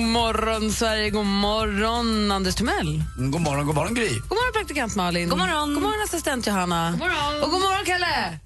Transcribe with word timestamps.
God 0.00 0.08
morgon, 0.08 0.72
Sverige. 0.72 1.10
God 1.10 1.26
morgon, 1.26 2.32
Anders 2.32 2.54
Timell. 2.54 3.02
God 3.16 3.40
morgon, 3.40 3.66
god 3.66 3.74
morgon 3.74 3.94
Gry. 3.94 4.08
God 4.08 4.38
morgon, 4.38 4.52
praktikant 4.52 4.96
Malin. 4.96 5.28
God 5.28 5.38
morgon. 5.38 5.74
God 5.74 5.82
morgon, 5.82 6.02
assistent 6.04 6.46
Johanna. 6.46 6.90
God 6.90 6.98
morgon. 6.98 7.42
Och 7.42 7.50
god 7.50 7.60
morgon, 7.60 7.84
Kalle. 7.84 8.38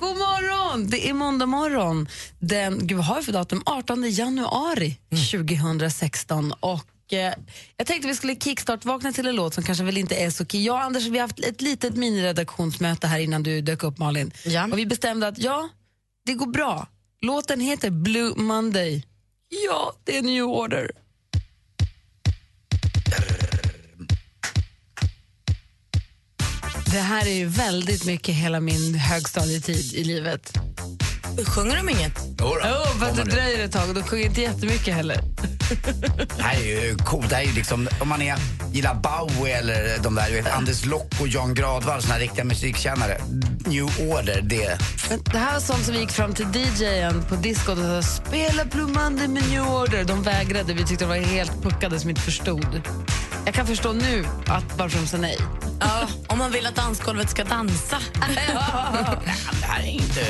God 0.00 0.16
morgon! 0.16 0.90
Det 0.90 1.08
är 1.08 1.14
måndag 1.14 1.46
morgon. 1.46 2.08
Den, 2.38 2.86
gud, 2.86 2.96
vad 2.96 3.06
har 3.06 3.16
vi 3.16 3.22
för 3.22 3.32
datum? 3.32 3.62
18 3.66 4.10
januari 4.10 4.98
2016. 5.32 6.52
Och 6.60 7.12
eh, 7.12 7.34
Jag 7.76 7.86
tänkte 7.86 8.08
vi 8.08 8.14
skulle 8.14 8.34
kickstart-vakna 8.36 9.12
till 9.12 9.26
en 9.26 9.34
låt 9.34 9.54
som 9.54 9.64
kanske 9.64 9.84
väl 9.84 9.98
inte 9.98 10.14
är 10.14 10.30
så 10.30 10.46
kul. 10.46 10.64
Jag 10.64 10.74
och 10.74 10.82
Anders 10.82 11.06
vi 11.06 11.18
har 11.18 11.24
haft 11.24 11.40
ett 11.44 11.60
litet 11.60 11.96
miniredaktionsmöte 11.96 13.06
här 13.06 13.18
innan 13.18 13.42
du 13.42 13.60
dök 13.60 13.82
upp, 13.82 13.98
Malin. 13.98 14.32
Ja. 14.44 14.68
Och 14.72 14.78
Vi 14.78 14.86
bestämde 14.86 15.28
att 15.28 15.38
ja, 15.38 15.68
det 16.26 16.34
går 16.34 16.46
bra. 16.46 16.86
Låten 17.22 17.60
heter 17.60 17.90
Blue 17.90 18.32
Monday. 18.36 19.04
Ja, 19.52 19.94
det 20.04 20.18
är 20.18 20.22
New 20.22 20.44
Order. 20.44 20.90
Det 26.92 27.00
här 27.00 27.26
är 27.26 27.34
ju 27.34 27.46
väldigt 27.46 28.04
mycket 28.04 28.34
hela 28.34 28.60
min 28.60 28.94
högstadietid 28.94 29.94
i 29.94 30.04
livet. 30.04 30.52
Sjunger 31.44 31.76
de 31.76 31.88
inget? 31.88 32.18
Jodå, 32.38 32.50
Oh, 32.50 32.98
för 32.98 33.06
att 33.06 33.16
det 33.16 33.24
dröjer 33.24 33.64
ett 33.64 33.72
tag 33.72 33.88
och 33.88 33.94
de 33.94 34.02
sjunger 34.02 34.24
inte 34.26 34.40
jättemycket 34.40 34.94
heller. 34.94 35.20
Det 36.36 36.42
här 36.42 36.56
är 36.60 36.64
ju 36.64 36.96
coolt. 36.96 37.28
Det 37.30 37.34
här 37.36 37.42
är 37.42 37.46
ju 37.46 37.52
liksom, 37.52 37.88
om 38.00 38.08
man 38.08 38.22
är, 38.22 38.36
gillar 38.72 38.94
Bowie 38.94 39.58
eller 39.58 39.98
de 40.02 40.14
där, 40.14 40.30
vet, 40.32 40.46
Anders 40.52 40.86
Lock 40.86 41.20
och 41.20 41.28
Jan 41.28 41.54
Gradvall, 41.54 42.02
såna 42.02 42.14
här 42.14 42.20
riktiga 42.20 42.44
musikkännare. 42.44 43.20
New 43.66 43.84
Order, 43.84 44.40
det... 44.42 44.78
Men 45.10 45.22
det 45.24 45.38
här 45.38 45.52
var 45.52 45.60
sånt 45.60 45.84
som 45.84 45.94
vi 45.94 46.00
gick 46.00 46.10
fram 46.10 46.34
till 46.34 46.46
DJen 46.54 47.22
på 47.28 47.34
discot 47.34 47.78
och 47.78 47.84
sa 47.84 48.02
spela 48.02 48.64
Blue 48.64 48.86
Monday 48.86 49.28
med 49.28 49.48
New 49.48 49.62
Order. 49.62 50.04
De 50.04 50.22
vägrade. 50.22 50.72
Vi 50.72 50.84
tyckte 50.84 51.04
de 51.04 51.08
var 51.08 51.16
helt 51.16 51.62
puckade 51.62 52.00
som 52.00 52.10
inte 52.10 52.22
förstod. 52.22 52.80
Jag 53.44 53.54
kan 53.54 53.66
förstå 53.66 53.92
nu 53.92 54.24
att 54.46 54.64
varför 54.76 54.98
de 54.98 55.06
sa 55.06 55.16
nej. 55.16 55.38
Ja, 55.80 56.08
om 56.26 56.38
man 56.38 56.52
vill 56.52 56.66
att 56.66 56.76
dansgolvet 56.76 57.30
ska 57.30 57.44
dansa. 57.44 57.98
Det 59.60 59.66
här 59.66 59.82
är 59.82 59.86
inte... 59.86 60.20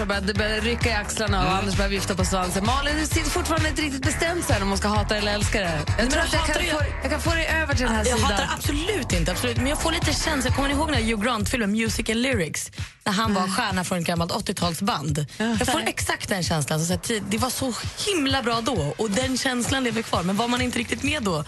Anders 0.00 0.26
det 0.26 0.34
börjar 0.34 0.60
rycka 0.60 0.88
i 0.88 0.92
axlarna 0.92 1.44
och 1.46 1.52
Anders 1.56 1.76
börjar 1.76 1.90
vifta 1.90 2.14
på 2.14 2.24
svansen. 2.24 2.66
Malin, 2.66 2.96
du 3.00 3.06
sitter 3.06 3.30
fortfarande 3.30 3.68
inte 3.68 3.82
riktigt 3.82 4.02
bestämt 4.02 4.50
om 4.62 4.68
man 4.68 4.78
ska 4.78 4.88
hata 4.88 5.16
eller 5.16 5.34
älska 5.34 5.60
det. 5.60 5.82
Jag 5.98 6.10
tror 6.10 6.12
jag 6.12 6.26
att 6.26 6.32
jag 6.32 6.46
kan, 6.46 6.78
få, 6.78 6.84
jag 7.02 7.10
kan 7.10 7.20
få 7.20 7.30
dig 7.30 7.46
över 7.46 7.74
till 7.74 7.84
den 7.86 7.94
här 7.94 8.04
Jag 8.06 8.18
sidan. 8.18 8.32
hatar 8.32 8.50
absolut 8.56 9.12
inte, 9.12 9.32
absolut. 9.32 9.56
men 9.56 9.66
jag 9.66 9.82
får 9.82 9.92
lite 9.92 10.12
känsla. 10.12 10.50
Kommer 10.50 10.68
ni 10.68 10.74
ihåg 10.74 10.86
den 10.88 10.94
här 10.94 11.02
Hugh 11.02 11.24
Grant-filmen 11.24 11.70
Music 11.72 12.10
and 12.10 12.22
Lyrics? 12.22 12.70
När 13.04 13.12
han 13.12 13.34
var 13.34 13.48
stjärna 13.48 13.84
från 13.84 13.98
ett 13.98 14.06
gammalt 14.06 14.32
80-talsband. 14.32 15.26
Jag 15.38 15.66
får 15.68 15.80
exakt 15.86 16.28
den 16.28 16.42
känslan. 16.42 16.80
Så 16.80 16.94
att 16.94 17.10
det 17.28 17.38
var 17.38 17.50
så 17.50 17.74
himla 18.06 18.42
bra 18.42 18.60
då 18.60 18.94
och 18.98 19.10
den 19.10 19.38
känslan 19.38 19.84
lever 19.84 20.02
kvar. 20.02 20.22
Men 20.22 20.36
var 20.36 20.48
man 20.48 20.60
inte 20.62 20.78
riktigt 20.78 21.02
med 21.02 21.22
då 21.22 21.44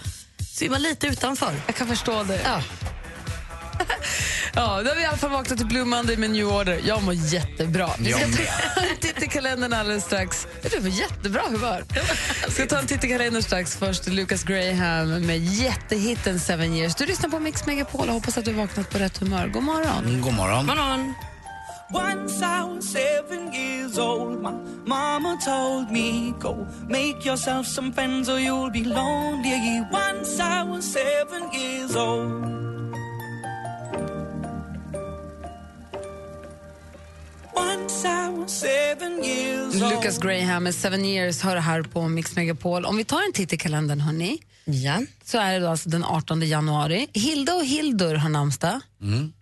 så 0.53 0.65
är 0.65 0.69
man 0.69 0.81
lite 0.81 1.07
utanför. 1.07 1.53
Jag 1.65 1.75
kan 1.75 1.87
förstå 1.87 2.23
det. 2.23 2.41
Ja. 2.45 2.61
Ja, 4.55 4.81
då 4.83 4.89
har 4.89 4.95
vi 4.95 5.01
i 5.01 5.05
alla 5.05 5.17
fall 5.17 5.29
vaknat 5.29 5.57
till 5.57 5.67
Blue 5.67 5.85
Monday 5.85 6.17
med 6.17 6.29
New 6.29 6.47
Order. 6.47 6.81
Jag 6.85 7.03
mår 7.03 7.13
jättebra. 7.13 7.89
Vi 7.99 8.11
ska 8.11 8.19
ta 8.19 8.81
en 8.81 8.97
titt 8.99 9.23
i 9.23 9.27
kalendern 9.27 9.73
alldeles 9.73 10.03
strax. 10.03 10.47
Du 10.63 10.69
får 10.69 10.87
jättebra 10.89 11.41
humör. 11.51 11.83
Vi 12.45 12.51
ska 12.51 12.65
ta 12.65 12.77
en 12.77 12.87
titt 12.87 13.03
i 13.03 13.07
kalendern 13.07 13.43
strax. 13.43 13.77
Först 13.77 14.07
Lucas 14.07 14.43
Graham 14.43 15.25
med 15.25 15.37
jättehitten 15.45 16.39
Seven 16.39 16.73
years. 16.73 16.95
Du 16.95 17.05
lyssnar 17.05 17.29
på 17.29 17.39
Mix 17.39 17.65
Megapol 17.65 18.07
och 18.07 18.13
hoppas 18.13 18.37
att 18.37 18.45
du 18.45 18.53
har 18.53 18.61
vaknat 18.61 18.89
på 18.89 18.97
rätt 18.97 19.17
humör. 19.17 19.47
God 19.47 19.63
morgon. 19.63 20.05
Mm, 20.05 20.21
God 20.21 20.33
morgon. 20.33 20.65
Morgon. 20.65 21.13
Once 21.89 22.41
I 22.41 22.63
was 22.63 22.89
seven 22.89 23.53
years 23.53 23.97
old, 23.97 24.41
my 24.41 24.51
mama 24.85 25.37
told 25.45 25.89
me, 25.89 26.33
Go 26.39 26.67
make 26.89 27.25
yourself 27.25 27.65
some 27.65 27.93
friends 27.93 28.27
or 28.29 28.39
you'll 28.39 28.69
be 28.69 28.83
lonely. 28.83 29.81
Once 29.89 30.37
I 30.39 30.63
was 30.63 30.83
seven 30.83 31.49
years 31.53 31.95
old. 31.95 32.56
Lucas 39.73 40.17
Graham 40.19 40.63
med 40.63 40.75
Seven 40.75 41.05
years 41.05 41.41
hör 41.41 41.55
här 41.57 41.81
på 41.83 42.07
Mix 42.07 42.35
Megapol. 42.35 42.85
Om 42.85 42.97
vi 42.97 43.03
tar 43.03 43.21
en 43.25 43.33
titt 43.33 43.53
i 43.53 43.57
kalendern, 43.57 43.99
hörni, 43.99 44.39
Ja. 44.65 45.01
så 45.23 45.37
är 45.37 45.53
det 45.53 45.59
då 45.59 45.67
alltså 45.67 45.89
den 45.89 46.03
18 46.03 46.41
januari. 46.41 47.07
Hilda 47.13 47.53
och 47.55 47.65
Hildur 47.65 48.15
har 48.15 48.29
namnsdag. 48.29 48.79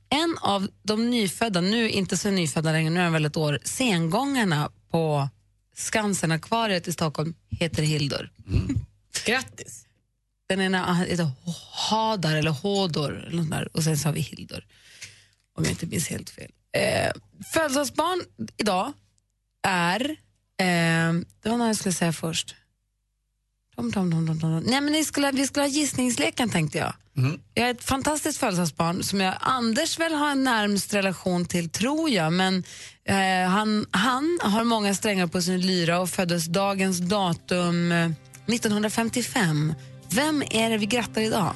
En 0.10 0.38
av 0.42 0.68
de 0.84 1.10
nyfödda, 1.10 1.62
nu 1.62 1.90
inte 1.90 2.18
så 2.18 2.30
nyfödda 2.32 2.72
längre, 2.72 2.90
nu 2.90 3.00
är 3.00 3.04
de 3.04 3.14
väl 3.14 3.26
ett 3.26 3.38
år, 3.38 3.60
sengångarna 3.64 4.70
på 4.92 5.30
Skansen-akvariet 5.76 6.88
i 6.88 6.94
Stockholm 6.94 7.34
heter 7.52 7.84
Hildur. 7.84 8.32
Grattis. 9.26 9.86
Den 10.50 10.62
ena 10.62 10.94
heter 10.94 11.30
Hadar 11.90 12.36
eller 12.36 12.52
Hodor 12.52 13.26
eller 13.28 13.44
där, 13.44 13.70
och 13.74 13.84
sen 13.84 13.98
så 13.98 14.08
har 14.08 14.14
vi 14.14 14.20
Hildur. 14.22 14.66
Om 15.58 15.64
jag 15.64 15.72
inte 15.74 15.86
minns 15.86 16.08
helt 16.08 16.30
fel. 16.30 16.52
Eh, 16.78 17.12
födelsedagsbarn 17.54 18.22
idag 18.58 18.94
är, 19.68 20.02
eh, 20.60 21.14
det 21.44 21.50
var 21.50 21.58
något 21.58 21.68
jag 21.68 21.76
skulle 21.76 21.94
säga 21.94 22.14
först. 22.14 22.56
Tom, 23.76 23.92
tom, 23.92 24.12
tom, 24.12 24.28
tom, 24.28 24.40
tom. 24.40 24.60
Nej, 24.60 24.82
men 24.82 24.94
ni 24.94 25.06
skulle, 25.06 25.32
vi 25.32 25.48
skulle 25.48 25.66
ha 25.66 25.70
gissningsleken 25.70 26.50
tänkte 26.50 26.78
jag. 26.78 26.94
Jag 27.54 27.68
är 27.68 27.72
ett 27.72 27.84
fantastiskt 27.84 28.40
födelsedagsbarn 28.40 29.04
som 29.04 29.22
jag, 29.22 29.34
Anders 29.40 30.00
väl 30.00 30.14
har 30.14 30.32
en 30.32 30.44
närmst 30.44 30.94
relation 30.94 31.46
till 31.46 31.70
tror 31.70 32.10
jag, 32.10 32.34
men 32.34 32.64
eh, 33.06 33.50
han, 33.50 33.86
han 33.92 34.40
har 34.42 34.64
många 34.64 34.96
strängar 34.96 35.28
på 35.28 35.42
sin 35.42 35.62
lyra 35.62 36.00
och 36.00 36.10
föddes 36.10 36.46
dagens 36.46 36.98
datum 36.98 37.92
eh, 37.92 38.12
1955. 38.48 39.74
Vem 40.10 40.44
är 40.50 40.70
det 40.70 40.78
vi 40.78 40.86
grattar 40.86 41.22
idag? 41.22 41.56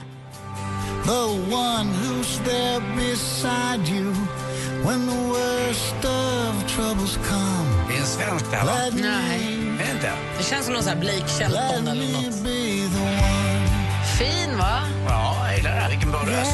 The 1.06 1.26
one 1.56 1.90
who's 1.92 2.46
there 2.46 2.82
beside 2.96 3.90
you 3.90 4.14
when 4.86 5.06
the 5.06 5.20
worst 5.34 6.06
of 6.06 6.68
troubles 6.68 7.18
come. 7.30 7.88
Det 7.88 7.96
är 7.96 8.00
en 8.00 8.06
svensk 8.06 8.52
det 8.52 8.58
här, 8.58 8.66
va? 8.66 8.72
Let 8.86 8.94
Nej. 8.94 9.58
Är 9.80 9.86
det 9.86 9.92
inte? 9.92 10.12
Det 10.38 10.44
känns 10.44 10.66
som 10.66 10.74
någon 10.74 10.84
sån 10.84 10.94
här 10.94 11.00
Blake 11.00 11.28
Shelton 11.28 11.88
eller 11.88 12.06
me 12.06 12.12
något. 12.12 12.44
be 12.44 12.50
the 12.96 13.02
one. 13.02 13.68
Fin 14.18 14.58
va? 14.58 14.80
Ja, 15.08 15.48
jag 15.48 15.58
gillar 15.58 15.72
det 15.72 15.82
här. 15.82 15.90
Vilken 15.90 16.12
bra 16.12 16.20
röst. 16.26 16.52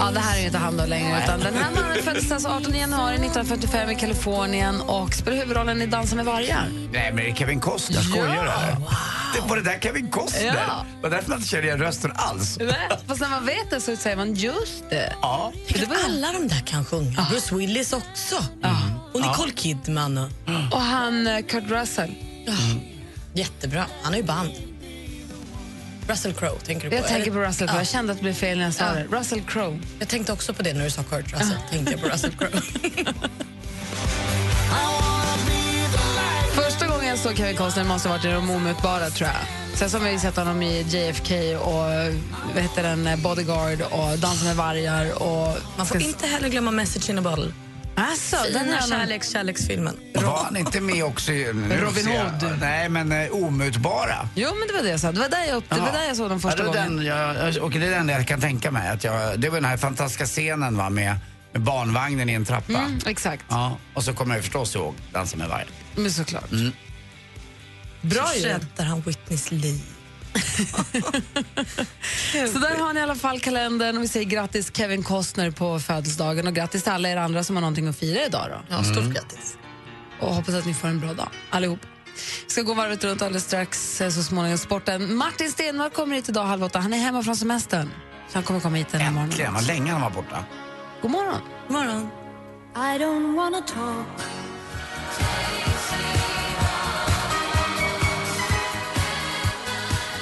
Ja, 0.00 0.10
det 0.14 0.20
här 0.20 0.36
är 0.36 0.40
ju 0.40 0.46
inte 0.46 0.58
han 0.58 0.76
då 0.76 0.86
längre. 0.86 1.22
Utan 1.24 1.40
den 1.40 1.54
här 1.54 1.70
mannen 1.74 2.02
föddes 2.02 2.32
alltså 2.32 2.48
18 2.48 2.74
januari 2.74 3.14
1945 3.14 3.90
i 3.90 3.94
Kalifornien 3.94 4.80
och 4.80 5.14
spelar 5.14 5.36
huvudrollen 5.36 5.82
i 5.82 5.86
Dansa 5.86 6.16
med 6.16 6.24
vargar. 6.24 6.68
Nej, 6.92 7.12
men 7.12 7.16
det 7.16 7.30
är 7.30 7.34
Kevin 7.34 7.60
Costner. 7.60 8.00
Skojar 8.00 8.26
du 8.26 8.32
eller? 8.32 8.76
Det 9.34 9.40
var 9.48 9.56
det 9.56 9.62
där 9.62 9.78
Kevin 9.78 10.10
Costner? 10.10 10.44
Ja. 10.46 10.84
Det 10.96 11.02
var 11.02 11.10
därför 11.10 11.28
man 11.28 11.38
inte 11.38 11.48
kände 11.50 11.66
igen 11.66 11.78
rösten 11.78 12.12
alls. 12.14 12.58
Fast 13.06 13.20
när 13.20 13.28
man 13.28 13.46
vet 13.46 13.70
det 13.70 13.80
så 13.80 13.96
säger 13.96 14.16
man 14.16 14.34
just 14.34 14.90
det. 14.90 15.12
Ja. 15.22 15.52
Tänk 15.68 15.82
att 15.92 16.04
alla 16.04 16.32
de 16.32 16.48
där 16.48 16.60
kan 16.60 16.84
sjunga. 16.84 17.26
Bruce 17.30 17.54
Willis 17.54 17.92
också. 17.92 18.36
Och 19.14 19.20
Nicole 19.20 19.52
Kidman. 19.52 20.18
Och, 20.72 20.80
han, 20.80 21.26
eh, 21.26 21.40
Kurt 21.42 21.64
Russell. 21.70 22.14
jättebra. 23.34 23.86
Han 24.02 24.12
har 24.12 24.20
ju 24.20 24.26
band. 24.26 24.50
Russell 26.10 26.32
Crowe 26.34 26.58
tänker 26.66 26.84
du 26.84 26.90
på? 26.90 26.96
Jag 26.96 27.06
tänker 27.06 27.30
på 27.30 27.38
Russell 27.38 27.66
Crowe. 27.68 27.76
Ja. 27.76 27.80
Jag 27.80 27.88
kände 27.88 28.12
att 28.12 28.18
det 28.18 28.22
blev 28.22 28.34
fel 28.34 28.58
när 28.58 28.64
jag 28.64 28.74
sa 28.74 28.84
Ja. 28.84 28.92
det. 28.92 29.16
Russell 29.16 29.40
Crowe. 29.40 29.78
Jag 29.98 30.08
tänkte 30.08 30.32
också 30.32 30.54
på 30.54 30.62
det 30.62 30.74
när 30.74 30.84
du 30.84 30.90
sa 30.90 31.02
Kurt 31.02 31.32
Russell. 31.32 31.56
tänkte 31.70 31.92
jag 31.92 32.00
på 32.02 32.08
Russell 32.08 32.30
Crowe. 32.38 32.60
Första 36.54 36.86
gången 36.86 37.06
jag 37.08 37.18
såg 37.18 37.36
Kevin 37.36 37.56
Costner 37.56 37.84
måste 37.84 38.08
ha 38.08 38.16
varit 38.16 38.24
i 38.24 38.28
De 38.28 38.50
omutbara, 38.50 39.10
tror 39.10 39.28
jag. 39.28 39.78
Sen 39.78 39.90
så 39.90 39.98
har 39.98 40.10
vi 40.10 40.18
sett 40.18 40.36
honom 40.36 40.62
i 40.62 40.82
JFK 40.82 41.56
och 41.56 41.74
vad 42.54 42.62
heter 42.62 42.82
den, 42.82 43.22
Bodyguard 43.22 43.80
och 43.82 44.18
Dansa 44.18 44.44
med 44.44 44.56
vargar. 44.56 45.22
Och 45.22 45.56
Man 45.76 45.86
får 45.86 46.02
inte 46.02 46.26
heller 46.26 46.48
glömma 46.48 46.70
Message 46.70 47.10
in 47.10 47.18
a 47.18 47.22
bottle. 47.22 47.52
Alltså, 48.00 48.36
den 48.42 48.52
Den 48.52 48.68
är 48.68 48.72
här 48.76 48.88
kärleks, 48.88 49.30
kärleksfilmen. 49.32 49.96
Var 50.14 50.44
han 50.44 50.56
inte 50.56 50.80
med 50.80 51.04
också 51.04 51.32
i... 51.32 51.52
nu 51.52 51.76
Robin 51.80 52.04
ser 52.04 52.14
jag- 52.14 52.24
Hood. 52.30 52.58
Nej, 52.60 52.88
men 52.88 53.12
uh, 53.12 53.44
Omutbara. 53.44 54.28
Jo, 54.34 54.48
men 54.58 54.68
det 54.68 54.74
var 54.74 54.82
det 54.82 54.90
jag 54.90 55.00
sa. 55.00 55.12
Det 55.12 55.20
var 55.20 55.28
där 55.28 55.44
jag, 55.44 55.56
upp, 55.56 55.64
det 55.68 55.80
var 55.80 55.92
där 55.92 56.04
jag 56.08 56.16
såg 56.16 56.30
den 56.30 56.40
första 56.40 56.58
ja, 56.58 56.62
det 56.64 56.68
var 56.78 56.84
gången. 56.84 56.96
Den, 56.96 57.06
jag, 57.06 57.54
jag- 57.54 57.62
och 57.64 57.70
det 57.70 57.86
är 57.86 57.90
den 57.90 58.08
jag 58.08 58.28
kan 58.28 58.40
tänka 58.40 58.70
mig. 58.70 58.88
Att 58.88 59.04
jag, 59.04 59.40
det 59.40 59.48
var 59.48 59.56
den 59.56 59.64
här 59.70 59.76
fantastiska 59.76 60.26
scenen 60.26 60.76
va, 60.76 60.90
med, 60.90 61.16
med 61.52 61.62
barnvagnen 61.62 62.30
i 62.30 62.32
en 62.32 62.44
trappa. 62.44 62.72
Mm, 62.78 62.98
exakt. 63.06 63.44
Ja, 63.48 63.78
och 63.94 64.04
så 64.04 64.12
kommer 64.12 64.34
jag 64.34 64.44
förstås 64.44 64.76
ihåg 64.76 64.94
Dansa 65.12 65.36
med 65.36 65.48
vargen. 65.48 65.68
Men 65.96 66.12
såklart. 66.12 66.52
Mm. 66.52 66.72
Bra 68.00 68.26
så 68.26 68.38
ju. 68.38 68.44
räddar 68.44 68.84
han 68.84 69.00
Whitneys 69.00 69.50
liv. 69.50 69.80
Så 72.52 72.58
där 72.58 72.78
har 72.78 72.92
ni 72.92 73.00
i 73.00 73.02
alla 73.02 73.14
fall 73.14 73.40
kalendern 73.40 73.96
och 73.96 74.02
vi 74.02 74.08
säger 74.08 74.26
grattis 74.26 74.76
Kevin 74.76 75.02
Costner 75.02 75.50
på 75.50 75.78
födelsedagen 75.80 76.46
och 76.46 76.54
grattis 76.54 76.82
till 76.82 76.92
alla 76.92 77.08
er 77.08 77.16
andra 77.16 77.44
som 77.44 77.56
har 77.56 77.60
någonting 77.60 77.88
att 77.88 77.98
fira 77.98 78.26
idag 78.26 78.46
då. 78.50 78.74
Ja, 78.76 78.82
stort 78.84 79.14
grattis. 79.14 79.56
Och 80.20 80.34
hoppas 80.34 80.54
att 80.54 80.66
ni 80.66 80.74
får 80.74 80.88
en 80.88 81.00
bra 81.00 81.14
dag 81.14 81.28
allihop. 81.50 81.80
Vi 82.44 82.50
ska 82.50 82.62
gå 82.62 82.74
varvet 82.74 83.04
runt 83.04 83.22
alldeles 83.22 83.44
strax 83.44 84.00
eh, 84.00 84.10
så 84.10 84.22
småningom 84.22 84.58
sporten. 84.58 85.14
Martin 85.16 85.50
Stenmark 85.52 85.94
kommer 85.94 86.16
hit 86.16 86.28
idag 86.28 86.44
halv 86.44 86.64
åtta. 86.64 86.78
Han 86.78 86.92
är 86.92 86.98
hemma 86.98 87.22
från 87.22 87.36
semestern. 87.36 87.90
Så 88.28 88.34
han 88.36 88.42
kommer 88.42 88.60
komma 88.60 88.76
hit 88.76 88.88
den 88.92 89.00
här 89.00 89.10
morgonen. 89.10 89.30
Äntligen, 89.30 89.54
vad 89.54 89.66
länge 89.66 89.92
han 89.92 90.00
var 90.00 90.10
borta. 90.10 90.44
God 91.02 91.10
morgon. 91.10 91.40
God 91.68 91.76
morgon. 91.76 92.10
I 92.76 92.98
don't 92.98 93.36
wanna 93.36 93.60
talk. 93.60 94.06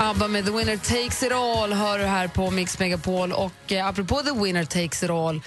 ABBA 0.01 0.29
med 0.29 0.45
The 0.45 0.51
Winner 0.51 0.77
Takes 0.77 1.23
It 1.23 1.33
All 1.33 1.73
hör 1.73 1.99
du 1.99 2.05
här 2.05 2.29
på 2.29 2.51
Mix 2.51 2.79
Megapol. 2.79 3.33
Och 3.33 3.73
eh, 3.73 3.87
apropå 3.87 4.23
The 4.23 4.33
Winner 4.45 4.65
Takes 4.65 5.03
It 5.03 5.11
All, 5.11 5.43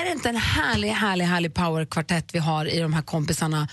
är 0.00 0.04
det 0.04 0.12
inte 0.12 0.28
en 0.28 0.36
härlig, 0.36 0.88
härlig, 0.88 1.24
härlig 1.24 1.54
powerkvartett 1.54 2.34
vi 2.34 2.38
har 2.38 2.66
i 2.66 2.78
de 2.80 2.92
här 2.92 3.02
kompisarna? 3.02 3.68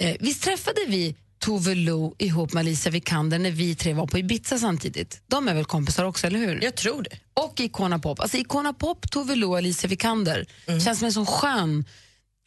Eh, 0.00 0.16
visst 0.20 0.42
träffade 0.42 0.80
vi 0.88 1.16
Tove 1.38 1.74
Lo 1.74 2.14
ihop 2.18 2.52
med 2.52 2.60
Alicia 2.60 2.92
Vikander 2.92 3.38
när 3.38 3.50
vi 3.50 3.74
tre 3.74 3.92
var 3.94 4.06
på 4.06 4.18
Ibiza 4.18 4.58
samtidigt? 4.58 5.22
De 5.26 5.48
är 5.48 5.54
väl 5.54 5.64
kompisar 5.64 6.04
också, 6.04 6.26
eller 6.26 6.38
hur? 6.38 6.60
Jag 6.62 6.74
tror 6.74 7.02
det. 7.02 7.42
Och 7.42 7.60
Icona 7.60 7.98
Pop. 7.98 8.20
Alltså 8.20 8.36
Icona 8.36 8.72
Pop, 8.72 9.10
Tove 9.10 9.34
Lo 9.34 9.50
och 9.50 9.58
Alicia 9.58 9.88
Vikander 9.88 10.46
känns 10.66 10.98
som 10.98 11.06
en 11.06 11.12
sån 11.12 11.26
skön 11.26 11.84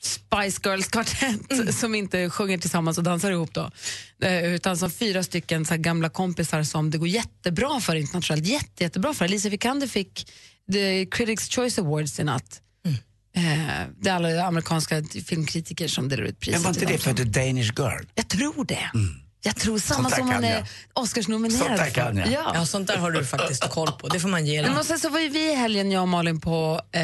Spice 0.02 0.62
Girls-kvartett 0.64 1.76
som 1.76 1.96
inte 1.96 2.30
sjunger 2.30 2.58
tillsammans 2.58 2.98
och 2.98 3.04
dansar 3.04 3.32
ihop 3.32 3.54
då. 3.54 3.72
Eh, 4.24 4.54
utan 4.54 4.78
som 4.78 4.92
fyra 4.92 5.24
stycken 5.24 5.66
så 5.66 5.74
här 5.74 5.82
gamla 5.82 6.10
kompisar 6.10 6.64
som 6.64 6.92
det 6.92 6.98
går 6.98 7.08
jättebra 7.08 7.80
för 7.80 7.96
internationellt. 7.96 8.46
Jätte, 8.46 8.84
jättebra 8.84 9.14
för. 9.14 9.26
Alicia 9.26 9.52
Vikander 9.52 9.88
fick 9.88 10.32
The 10.72 11.06
Critics' 11.06 11.56
Choice 11.56 11.80
Awards 11.80 12.20
i 12.20 12.24
natt. 12.24 12.62
Eh, 13.36 13.44
det 14.02 14.10
är 14.10 14.14
alla 14.16 14.44
amerikanska 14.44 15.04
filmkritiker 15.26 15.88
som 15.88 16.10
delar 16.10 16.24
ut 16.24 16.40
priser 16.40 16.58
Men 16.58 16.64
var 16.64 16.70
inte 16.70 16.86
det 16.86 16.98
för 16.98 17.14
The 17.14 17.24
Danish 17.24 17.74
Girl? 17.78 18.04
Jag 18.16 18.28
tror 18.28 18.66
det. 18.66 18.92
Jag 19.44 19.56
tror 19.56 19.80
samma 19.80 20.10
som 20.10 20.28
man 20.28 20.44
är. 20.44 20.70
Oscarsnominerad 20.94 21.60
Sånt 21.68 21.78
där 21.78 21.90
kan 21.90 22.14
för. 22.14 22.20
jag. 22.22 22.32
Ja. 22.32 22.52
Ja, 22.56 22.66
sånt 22.66 22.88
där 22.88 22.98
har 22.98 23.12
du 23.12 23.26
faktiskt 23.26 23.70
koll 23.70 23.92
på. 23.92 24.08
Det 24.08 24.20
får 24.20 24.30
man 24.30 24.46
ge 24.46 24.62
dig. 24.62 24.72
Men 24.72 24.84
sen 24.84 25.00
så 25.00 25.10
var 25.10 25.20
ju 25.20 25.30
vi 25.30 25.52
i 25.52 25.56
helgen, 25.56 25.92
jag 25.92 26.02
och 26.02 26.08
Malin, 26.08 26.42
på 26.42 26.82
eh, 26.92 27.02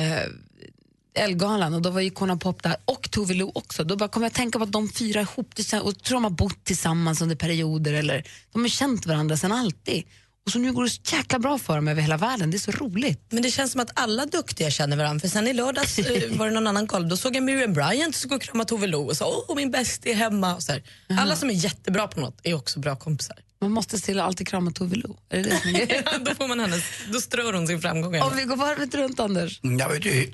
Elgalan 1.14 1.74
och 1.74 1.82
då 1.82 1.90
var 1.90 2.02
ju 2.02 2.08
Icona 2.08 2.38
Pop 2.38 2.64
där 2.64 2.76
och 2.86 3.12
Tove 3.12 3.34
Lo 3.34 3.52
också. 3.56 3.84
Då 3.84 3.96
bara 3.96 4.10
kom 4.10 4.24
jag 4.24 4.28
att 4.30 4.36
tänka 4.36 4.60
på 4.60 4.64
att 4.64 4.72
de 4.72 4.90
fyra 4.90 5.22
ihop, 5.22 5.54
och 5.84 6.04
tror 6.04 6.16
de 6.16 6.24
har 6.24 6.32
bott 6.32 6.64
tillsammans 6.64 7.22
under 7.22 7.36
perioder 7.36 7.94
eller 7.94 8.24
de 8.54 8.62
har 8.62 8.70
känt 8.70 9.06
varandra 9.06 9.38
sedan 9.38 9.52
alltid. 9.52 10.04
Och 10.46 10.52
så 10.52 10.60
nu 10.60 10.74
går 10.74 10.84
det 10.84 10.90
så 10.90 11.02
jäkla 11.16 11.40
bra 11.40 11.58
för 11.58 11.76
dem 11.76 11.88
över 11.88 12.02
hela 12.02 12.18
världen, 12.18 12.52
det 12.52 12.58
är 12.58 12.60
så 12.60 12.72
roligt. 12.72 13.22
Men 13.30 13.44
det 13.44 13.52
känns 13.52 13.72
som 13.72 13.82
att 13.82 13.92
alla 13.94 14.26
duktiga 14.26 14.72
känner 14.72 14.98
varandra. 14.98 15.20
För 15.20 15.28
sen 15.28 15.48
i 15.48 15.54
lördags 15.54 16.00
eh, 16.00 16.32
var 16.38 16.46
det 16.46 16.54
någon 16.54 16.68
annan 16.68 16.88
koll. 16.88 17.10
Då 17.10 17.18
såg 17.18 17.36
jag 17.36 17.44
Miriam 17.44 17.74
Bryant 17.74 18.16
som 18.16 18.30
gå 18.30 18.36
och 18.36 18.42
krama 18.42 18.66
Tove 18.66 18.88
Lo 18.88 19.06
och 19.06 19.18
sa 19.18 19.44
åh 19.48 19.56
min 19.56 19.72
bäst 19.72 20.06
är 20.06 20.14
hemma. 20.14 20.56
Och 20.56 20.64
så 20.64 20.72
här. 20.72 20.84
Alla 21.20 21.36
som 21.36 21.50
är 21.50 21.54
jättebra 21.54 22.08
på 22.08 22.20
något 22.20 22.40
är 22.44 22.54
också 22.54 22.80
bra 22.80 22.96
kompisar. 22.96 23.38
Man 23.64 23.72
måste 23.72 23.98
stilla 24.00 24.24
alltid 24.24 24.48
krama 24.48 24.72
Tove 24.72 24.96
Lo. 24.96 25.18
Är 25.30 25.44
det 25.44 25.50
det 25.50 25.58
som 25.62 25.70
är 25.70 25.74
grejen? 25.86 26.04
då, 26.26 26.36
får 26.36 26.48
man 26.48 26.60
hennes, 26.60 26.84
då 27.14 27.22
strör 27.22 27.54
hon 27.54 27.68
sin 27.68 27.82
framgång. 27.82 28.22
Om 28.22 28.36
vi 28.36 28.44
går 28.44 28.56
varvet 28.56 28.96
runt, 28.96 29.20
Anders. 29.20 29.60
Mm, 29.64 29.78
Jag 29.80 29.90
vet 29.90 30.06
ju, 30.06 30.32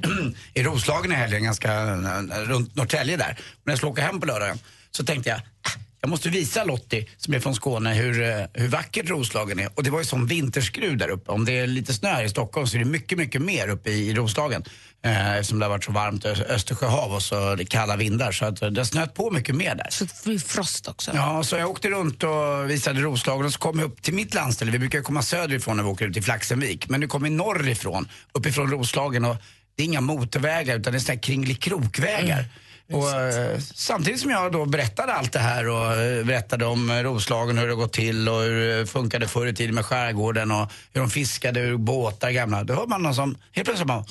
i 0.53 0.63
Roslagen 0.63 1.11
i 1.11 1.15
helgen, 1.15 1.43
ganska 1.43 1.73
eh, 1.73 2.21
runt 2.47 2.75
Norrtälje 2.75 3.17
där. 3.17 3.27
Men 3.27 3.35
när 3.65 3.71
jag 3.71 3.77
skulle 3.77 3.91
åka 3.91 4.01
hem 4.01 4.19
på 4.19 4.25
lördagen 4.25 4.59
så 4.91 5.03
tänkte 5.05 5.29
jag, 5.29 5.39
"Ah, 5.39 5.79
jag 6.01 6.09
måste 6.09 6.29
visa 6.29 6.63
Lottie 6.63 7.05
som 7.17 7.33
är 7.33 7.39
från 7.39 7.55
Skåne 7.55 7.93
hur, 7.93 8.21
eh, 8.21 8.45
hur 8.53 8.67
vackert 8.67 9.09
Roslagen 9.09 9.59
är. 9.59 9.69
Och 9.75 9.83
det 9.83 9.89
var 9.89 9.99
ju 9.99 10.05
som 10.05 10.27
vinterskruv 10.27 10.97
där 10.97 11.09
uppe. 11.09 11.31
Om 11.31 11.45
det 11.45 11.59
är 11.59 11.67
lite 11.67 11.93
snö 11.93 12.09
här 12.09 12.23
i 12.23 12.29
Stockholm 12.29 12.67
så 12.67 12.77
är 12.77 12.79
det 12.79 12.85
mycket, 12.85 13.17
mycket 13.17 13.41
mer 13.41 13.67
uppe 13.67 13.89
i, 13.91 14.09
i 14.09 14.13
Roslagen. 14.13 14.63
Eh, 15.05 15.35
eftersom 15.35 15.59
det 15.59 15.65
har 15.65 15.69
varit 15.69 15.83
så 15.83 15.91
varmt 15.91 16.25
Östersjöhav 16.25 17.13
och 17.13 17.21
så 17.21 17.57
kalla 17.69 17.95
vindar. 17.95 18.31
Så 18.31 18.45
att 18.45 18.61
eh, 18.61 18.69
det 18.69 18.79
har 18.79 18.85
snöat 18.85 19.13
på 19.13 19.31
mycket 19.31 19.55
mer 19.55 19.75
där. 19.75 19.87
Så 19.89 20.07
frost 20.47 20.87
också. 20.87 21.11
Ja, 21.15 21.43
så 21.43 21.55
jag 21.55 21.69
åkte 21.69 21.89
runt 21.89 22.23
och 22.23 22.69
visade 22.69 23.01
Roslagen 23.01 23.45
och 23.45 23.53
så 23.53 23.59
kom 23.59 23.79
jag 23.79 23.85
upp 23.85 24.01
till 24.01 24.13
mitt 24.13 24.33
landställe. 24.33 24.71
Vi 24.71 24.79
brukar 24.79 25.01
komma 25.01 25.21
söderifrån 25.21 25.77
när 25.77 25.83
vi 25.83 25.89
åker 25.89 26.07
ut 26.07 26.13
till 26.13 26.23
Flaxenvik. 26.23 26.89
Men 26.89 26.99
nu 26.99 27.07
kommer 27.07 27.29
vi 27.29 27.35
norrifrån, 27.35 28.07
uppifrån 28.31 28.71
Roslagen 28.71 29.25
och 29.25 29.37
det 29.75 29.83
är 29.83 29.85
inga 29.85 30.01
motorvägar 30.01 30.79
utan 30.79 30.93
det 30.93 30.97
är 30.97 30.99
sådana 30.99 31.15
här 31.15 31.21
kringelikrokvägar. 31.21 32.45
Och, 32.91 33.11
eh, 33.11 33.59
samtidigt 33.59 34.21
som 34.21 34.31
jag 34.31 34.51
då 34.51 34.65
berättade 34.65 35.13
allt 35.13 35.33
det 35.33 35.39
här 35.39 35.67
och 35.67 35.93
eh, 35.93 36.25
berättade 36.25 36.65
om 36.65 36.89
eh, 36.89 37.03
Roslagen, 37.03 37.57
hur 37.57 37.67
det 37.67 37.75
gått 37.75 37.93
till 37.93 38.29
och 38.29 38.41
hur 38.41 38.77
det 38.77 38.85
funkade 38.85 39.27
förr 39.27 39.47
i 39.47 39.55
tiden 39.55 39.75
med 39.75 39.85
skärgården 39.85 40.51
och 40.51 40.71
hur 40.93 41.01
de 41.01 41.09
fiskade 41.09 41.59
ur 41.59 41.77
båtar 41.77 42.31
gamla. 42.31 42.63
Då 42.63 42.73
hör 42.73 42.87
man 42.87 43.03
någon 43.03 43.15
som 43.15 43.37
helt 43.51 43.65
plötsligt 43.65 43.87
bara 43.87 44.05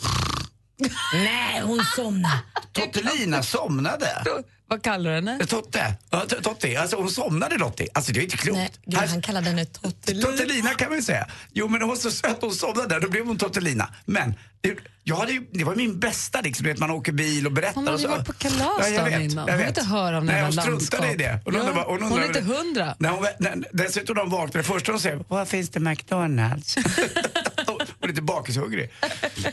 Nej, 1.13 1.63
hon 1.65 1.81
somnade. 1.97 2.41
Tottelina 2.73 3.43
somnade. 3.43 4.25
Vad 4.71 4.83
kallar 4.83 5.11
du 5.11 5.15
henne? 5.17 5.47
Totte, 5.47 5.95
ja, 6.11 6.21
Totti, 6.43 6.77
alltså 6.77 6.97
hon 6.97 7.11
somnade 7.11 7.59
Lottie. 7.59 7.89
Alltså 7.95 8.13
det 8.13 8.21
är 8.21 8.23
inte 8.23 8.37
klokt. 8.37 8.59
Nej, 8.59 8.71
gud, 8.87 9.01
han 9.01 9.23
kallade 9.23 9.47
henne 9.51 9.65
Tottelina. 9.65 10.27
Tottelina 10.27 10.71
kan 10.75 10.89
man 10.89 10.99
ju 10.99 11.03
säga. 11.03 11.27
Jo 11.53 11.69
men 11.69 11.81
hon 11.81 11.89
var 11.89 11.97
så 11.97 12.11
söt, 12.11 12.37
hon 12.41 12.53
somnade 12.55 12.89
där, 12.89 13.01
då 13.01 13.09
blev 13.11 13.27
hon 13.27 13.39
Tottelina. 13.39 13.89
Men 14.05 14.35
jag 15.05 15.17
hade 15.17 15.33
ju, 15.33 15.47
det 15.53 15.65
var 15.65 15.75
min 15.75 15.99
bästa 15.99 16.41
liksom, 16.41 16.65
du 16.65 16.71
vet, 16.71 16.79
man 16.79 16.91
åker 16.91 17.13
bil 17.13 17.47
och 17.47 17.53
berättar 17.53 17.75
Hon 17.75 17.87
hade 17.87 18.03
ju 18.03 18.09
varit 18.09 18.27
på 18.27 18.33
kalas 18.33 18.59
ja, 18.81 18.89
jag 18.89 19.05
vet, 19.05 19.33
innan. 19.33 19.47
jag 19.47 19.55
Hon 19.55 19.59
vet. 19.59 19.61
vill 19.61 19.69
inte 19.69 19.85
höra 19.85 20.19
om 20.19 20.27
Nej, 20.27 20.43
hon 20.43 20.53
struntade 20.53 21.13
i 21.13 21.17
det. 21.17 21.41
Hon, 21.45 21.55
Ja, 21.55 21.61
undrade, 21.61 21.81
hon, 21.87 22.03
hon 22.03 22.23
är 22.23 22.27
inte 22.27 22.41
hundra. 22.41 22.95
När 22.99 23.11
hon, 23.11 23.27
när, 23.39 23.65
dessutom 23.73 24.17
hon 24.17 24.31
vaknade, 24.31 24.59
det 24.59 24.63
första 24.63 24.93
hon 24.93 25.01
säger, 25.01 25.25
var 25.29 25.45
finns 25.45 25.69
det 25.71 25.81
McDonalds? 25.81 26.77
är 28.09 28.13
lite 28.13 28.23
bakishungrig. 28.23 28.91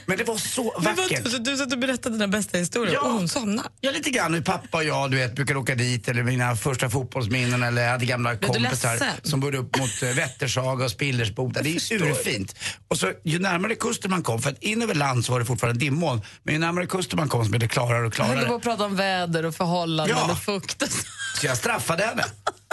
Men 0.06 0.18
det 0.18 0.24
var 0.24 0.38
så 0.38 0.74
Men 0.81 0.96
vackert. 0.96 1.24
vad, 1.24 1.31
så 1.31 1.38
du 1.38 1.57
satt 1.57 1.74
och 1.74 1.80
berättade 1.80 2.16
dina 2.16 2.28
bästa 2.28 2.57
historier 2.57 3.04
och 3.04 3.12
hon 3.12 3.28
somnade. 3.30 3.69
Ja, 3.81 3.92
lite 3.92 4.10
grann. 4.10 4.34
Hur 4.34 4.42
pappa 4.42 4.78
och 4.78 4.84
jag 4.84 5.12
du 5.12 5.18
vet, 5.18 5.36
brukade 5.36 5.60
åka 5.60 5.75
dit, 5.75 6.07
eller 6.07 6.24
mina 6.24 6.56
första 6.56 6.90
fotbollsminnen, 6.90 7.63
eller 7.63 7.84
jag 7.84 7.92
hade 7.92 8.06
gamla 8.06 8.34
du 8.34 8.48
kompisar 8.48 9.00
som 9.24 9.40
bodde 9.40 9.57
upp 9.57 9.78
mot 9.78 10.04
uh, 10.04 10.10
Vättershaga 10.10 10.86
och 10.86 10.92
Spillersboda. 10.92 11.62
Det 11.62 11.69
är 11.69 11.94
urfint. 11.94 12.56
Och 12.88 12.97
så 12.97 13.12
ju 13.24 13.40
närmare 13.40 13.76
kusten 13.76 14.12
man 14.12 14.24
kom, 14.24 14.42
för 14.42 14.50
att 14.50 14.64
in 14.64 14.81
över 14.81 14.95
land 14.95 15.26
så 15.26 15.31
var 15.31 15.40
det 15.40 15.45
fortfarande 15.45 15.80
dimmoln, 15.80 16.21
men 16.44 16.54
ju 16.56 16.59
närmare 16.59 16.85
kusten 16.85 17.19
man 17.19 17.30
kom 17.30 17.44
så 17.44 17.50
blev 17.50 17.59
det 17.59 17.68
klarare 17.68 18.07
och 18.07 18.14
klarare. 18.14 18.56
att 18.56 18.62
prata 18.64 18.85
om 18.85 18.95
väder 18.95 19.45
och 19.45 19.56
förhållanden 19.56 20.18
Ja. 20.18 20.31
och 20.31 20.38
fukt 20.38 20.81
och 20.81 20.90
så. 20.92 20.97
Så 21.40 21.45
jag 21.45 21.57
straffade 21.57 22.04
henne. 22.04 22.24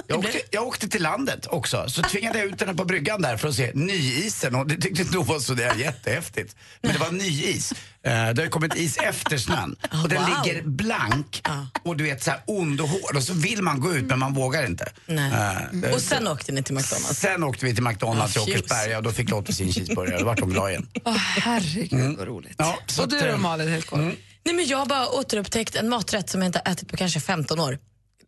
Jag 0.06 0.18
åkte, 0.18 0.40
jag 0.50 0.66
åkte 0.66 0.88
till 0.88 1.02
landet 1.02 1.46
också, 1.46 1.84
så 1.88 2.02
tvingade 2.02 2.38
jag 2.38 2.46
ut 2.48 2.60
henne 2.60 2.74
på 2.74 2.84
bryggan 2.84 3.22
där 3.22 3.36
för 3.36 3.48
att 3.48 3.54
se 3.54 3.70
nyisen 3.74 4.54
och 4.54 4.66
det 4.66 4.76
tyckte 4.76 5.02
inte 5.02 5.16
hon 5.18 5.26
var 5.26 5.38
så 5.38 5.54
där 5.72 5.84
jättehäftigt. 5.84 6.56
Men 6.82 6.92
det 6.92 6.98
var 6.98 7.10
nyis. 7.10 7.72
Eh, 7.72 8.30
det 8.30 8.42
har 8.42 8.48
kommit 8.48 8.74
is 8.76 8.96
efter 8.96 9.38
snön 9.38 9.76
och 10.02 10.08
den 10.08 10.22
wow. 10.22 10.30
ligger 10.44 10.62
blank 10.62 11.42
och 11.84 11.96
du 11.96 12.04
vet 12.04 12.22
så 12.22 12.30
här 12.30 12.40
ond 12.46 12.80
och 12.80 12.88
hård 12.88 13.16
och 13.16 13.22
så 13.22 13.32
vill 13.32 13.62
man 13.62 13.80
gå 13.80 13.94
ut 13.94 14.04
men 14.04 14.18
man 14.18 14.34
vågar 14.34 14.66
inte. 14.66 14.92
Nej. 15.06 15.30
Det- 15.72 15.92
Och 15.92 16.00
sen 16.00 16.28
åkte 16.28 16.52
ni 16.52 16.62
till 16.62 16.74
McDonalds. 16.74 17.18
Sen 17.20 17.44
åkte 17.44 17.64
vi 17.66 17.74
till 17.74 17.82
McDonalds 17.82 18.36
i 18.36 18.40
tjus. 18.40 18.48
Åkersberga 18.48 18.96
och 18.96 19.02
då 19.02 19.12
fick 19.12 19.30
Lotte 19.30 19.52
sin 19.52 19.72
cheeseburgare. 19.72 20.18
Då 20.18 20.24
vart 20.24 20.40
hon 20.40 20.50
glad 20.50 20.70
igen. 20.70 20.88
Åh, 21.04 21.16
herregud 21.16 22.16
vad 22.18 22.26
roligt. 22.28 22.54
Ja, 22.58 22.78
så 22.86 23.02
och 23.02 23.08
du 23.08 23.18
då 23.20 23.26
eh, 23.26 23.36
Malin, 23.38 23.68
helt 23.68 23.86
kort. 23.86 23.98
Nej, 24.44 24.54
men 24.54 24.66
jag 24.66 24.78
har 24.78 24.86
bara 24.86 25.08
återupptäckt 25.08 25.76
en 25.76 25.88
maträtt 25.88 26.30
som 26.30 26.42
jag 26.42 26.48
inte 26.48 26.58
ätit 26.58 26.88
på 26.88 26.96
kanske 26.96 27.20
15 27.20 27.60
år. 27.60 27.78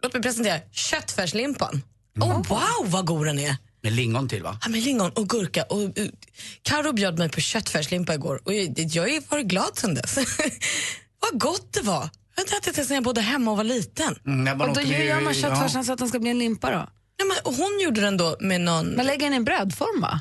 Låt 0.03 0.13
mig 0.13 0.23
presentera 0.23 0.59
köttfärslimpan. 0.73 1.83
Åh 2.21 2.43
wow 2.49 2.91
vad 2.91 3.07
god 3.07 3.27
den 3.27 3.39
är! 3.39 3.57
Med 3.85 3.93
lingon 3.93 4.29
till 4.29 4.43
va? 4.43 4.59
Ja, 4.63 4.69
med 4.69 4.83
lingon 4.83 5.11
och 5.11 5.29
gurka. 5.29 5.63
Och, 5.63 5.99
uh, 5.99 6.09
Karo 6.63 6.93
bjöd 6.93 7.19
mig 7.19 7.29
på 7.29 7.41
köttfärslimpa 7.41 8.15
igår 8.15 8.41
och 8.45 8.55
jag, 8.55 8.79
jag 8.79 9.03
har 9.03 9.31
varit 9.31 9.47
glad 9.47 9.79
sen 9.79 9.95
dess. 9.95 10.19
vad 11.21 11.41
gott 11.41 11.73
det 11.73 11.81
var! 11.81 12.11
Jag 12.37 12.37
har 12.37 12.43
inte 12.43 12.57
ätit 12.57 12.77
det 12.77 12.85
sen 12.85 12.95
jag 12.95 13.05
bodde 13.05 13.21
hemma 13.21 13.51
och 13.51 13.57
var 13.57 13.65
liten. 13.65 14.19
Mm, 14.27 14.61
Och 14.61 14.75
då 14.75 14.81
gör 14.81 15.21
man 15.21 15.35
ja. 15.35 15.41
köttfärsen 15.41 15.85
så 15.85 15.93
att 15.93 15.99
den 15.99 16.09
ska 16.09 16.19
bli 16.19 16.31
en 16.31 16.39
limpa 16.39 16.71
då? 16.71 16.89
Ja, 17.17 17.25
men, 17.25 17.37
och 17.45 17.55
hon 17.55 17.81
gjorde 17.81 18.01
den 18.01 18.17
då 18.17 18.37
med 18.41 18.61
någon... 18.61 18.97
Man 18.97 19.07
lägger 19.07 19.27
den 19.27 19.33
i 19.33 19.37
en 19.37 19.45
brödform 19.45 20.01
va? 20.01 20.21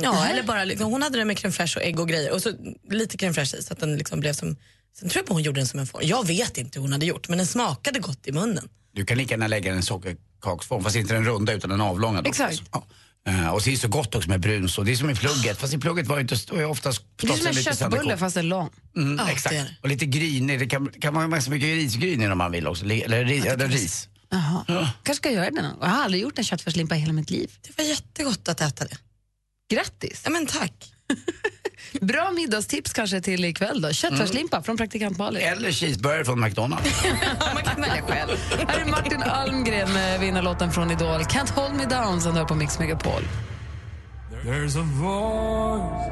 Ja, 0.00 0.26
eller 0.26 0.42
bara 0.42 0.64
liksom, 0.64 0.90
hon 0.90 1.02
hade 1.02 1.18
den 1.18 1.26
med 1.26 1.36
crème 1.36 1.50
fraîche 1.50 1.76
och 1.76 1.82
ägg 1.82 2.00
och 2.00 2.08
grejer 2.08 2.32
och 2.32 2.42
så 2.42 2.52
lite 2.90 3.16
crème 3.16 3.32
fraîche 3.32 3.56
i 3.56 3.62
så 3.62 3.72
att 3.72 3.80
den 3.80 3.96
liksom 3.96 4.20
blev 4.20 4.32
som 4.32 4.56
Sen 5.00 5.08
tror 5.08 5.20
jag 5.20 5.26
på 5.26 5.34
hon 5.34 5.42
gjorde 5.42 5.60
den 5.60 5.66
som 5.66 5.80
en 5.80 5.86
form. 5.86 6.02
Jag 6.04 6.26
vet 6.26 6.58
inte 6.58 6.78
hur 6.78 6.82
hon 6.82 6.92
hade 6.92 7.06
gjort 7.06 7.28
men 7.28 7.38
den 7.38 7.46
smakade 7.46 7.98
gott 7.98 8.26
i 8.26 8.32
munnen. 8.32 8.68
Du 8.92 9.04
kan 9.04 9.18
lika 9.18 9.30
gärna 9.34 9.46
lägga 9.46 9.70
den 9.70 9.80
i 9.80 10.16
sockerkaksform, 10.40 10.84
fast 10.84 10.96
inte 10.96 11.14
den 11.14 11.24
runda 11.24 11.52
utan 11.52 11.70
den 11.70 11.80
avlånga. 11.80 12.22
Då. 12.22 12.28
Exakt. 12.30 12.62
Ja. 12.72 12.86
Eh, 13.28 13.48
och 13.48 13.62
så 13.62 13.70
är 13.70 13.72
det 13.74 13.78
så 13.80 13.88
gott 13.88 14.14
också 14.14 14.28
med 14.28 14.40
brunsås. 14.40 14.84
Det 14.84 14.92
är 14.92 14.96
som 14.96 15.10
i 15.10 15.14
plugget. 15.14 15.58
Fast 15.58 15.74
i 15.74 15.78
plugget 15.78 16.06
var 16.06 16.16
ju 16.16 16.22
inte, 16.22 16.36
var 16.52 16.64
oftast 16.64 17.02
Det 17.16 17.26
är 17.26 17.32
som 17.32 17.46
en 17.46 17.54
lite 17.54 17.74
köttbulle 17.76 18.16
fast 18.16 18.36
en 18.36 18.48
lång. 18.48 18.70
Mm, 18.96 19.16
Ja, 19.18 19.24
det 19.24 19.30
är 19.30 19.32
exakt. 19.34 19.54
det. 19.54 19.66
Och 19.82 19.88
lite 19.88 20.06
grynig. 20.06 20.58
Det 20.58 20.66
kan, 20.66 20.88
kan 21.00 21.14
man 21.14 21.22
ha 21.22 21.30
ganska 21.30 21.50
mycket 21.50 21.66
risgryn 21.68 22.22
i 22.22 22.28
om 22.28 22.38
man 22.38 22.52
vill 22.52 22.66
också. 22.66 22.84
Eller, 22.84 23.24
ri, 23.24 23.38
eller 23.38 23.68
ris. 23.68 24.08
Jaha. 24.30 24.64
Kanske 25.02 25.14
ska 25.14 25.28
jag 25.28 25.34
göra 25.36 25.50
det 25.50 25.62
någon. 25.62 25.72
Jag 25.80 25.88
har 25.88 26.04
aldrig 26.04 26.22
gjort 26.22 26.38
en 26.38 26.44
köttfärslimpa 26.44 26.96
i 26.96 26.98
hela 26.98 27.12
mitt 27.12 27.30
liv. 27.30 27.50
Det 27.62 27.78
var 27.78 27.84
jättegott 27.84 28.48
att 28.48 28.60
äta 28.60 28.84
det. 28.84 28.96
Grattis! 29.74 30.20
Ja, 30.24 30.30
men 30.30 30.46
tack. 30.46 30.72
Bra 32.00 32.30
middagstips 32.30 32.92
kanske 32.92 33.20
till 33.20 33.44
ikväll 33.44 33.80
då. 33.80 33.92
Köttfärslimpa 33.92 34.62
från 34.62 34.76
praktikant 34.76 35.18
Malin. 35.18 35.42
Eller 35.42 35.72
cheeseburgare 35.72 36.24
från 36.24 36.40
McDonalds. 36.40 36.88
Martin 39.16 39.32
Almgren 39.32 39.92
med 39.92 40.20
vinnarlåten 40.20 40.72
från 40.72 40.90
Idol. 40.90 41.20
Can't 41.20 41.50
hold 41.50 41.74
me 41.74 41.84
down 41.84 42.20
som 42.20 42.32
du 42.32 42.38
hör 42.38 42.46
på 42.46 42.54
Mix 42.54 42.78
Megapol. 42.78 43.22
There's 44.44 44.78
a 44.78 44.82
voice 44.82 46.06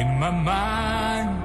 in 0.00 0.18
my 0.18 0.30
mind 0.30 1.42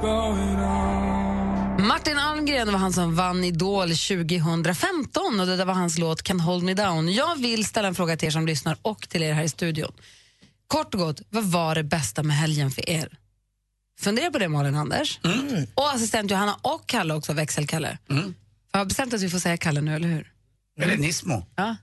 going 0.00 0.56
on. 0.56 1.86
Martin 1.86 2.18
Almgren 2.18 2.72
var 2.72 2.78
han 2.78 2.92
som 2.92 3.14
vann 3.14 3.44
Idol 3.44 3.88
2015 3.88 5.40
och 5.40 5.46
det 5.46 5.56
där 5.56 5.64
var 5.64 5.74
hans 5.74 5.98
låt 5.98 6.22
Can't 6.22 6.40
hold 6.40 6.64
me 6.64 6.74
down. 6.74 7.12
Jag 7.12 7.36
vill 7.36 7.64
ställa 7.64 7.88
en 7.88 7.94
fråga 7.94 8.16
till 8.16 8.26
er 8.26 8.30
som 8.30 8.46
lyssnar 8.46 8.76
och 8.82 9.08
till 9.08 9.22
er 9.22 9.32
här 9.32 9.42
i 9.42 9.48
studion. 9.48 9.92
Kort 10.66 10.94
och 10.94 11.00
gott, 11.00 11.20
vad 11.30 11.44
var 11.44 11.74
det 11.74 11.84
bästa 11.84 12.22
med 12.22 12.36
helgen 12.36 12.70
för 12.70 12.90
er? 12.90 13.18
Fundera 14.00 14.30
på 14.30 14.38
det 14.38 14.48
Malin 14.48 14.74
Anders. 14.74 15.20
Och 15.74 15.94
assistent 15.94 16.30
Johanna 16.30 16.56
och 16.62 16.86
Kalle 16.86 17.14
också, 17.14 17.32
växelkalle. 17.32 17.98
Mm. 18.10 18.34
Jag 18.72 18.80
har 18.80 18.84
bestämt 18.84 19.14
att 19.14 19.22
vi 19.22 19.30
får 19.30 19.38
säga 19.38 19.56
Kalle 19.56 19.80
nu, 19.80 19.94
eller 19.94 20.08
hur? 20.08 20.32
Eller 20.80 20.96
Nismo. 20.96 21.46
Ja. 21.56 21.76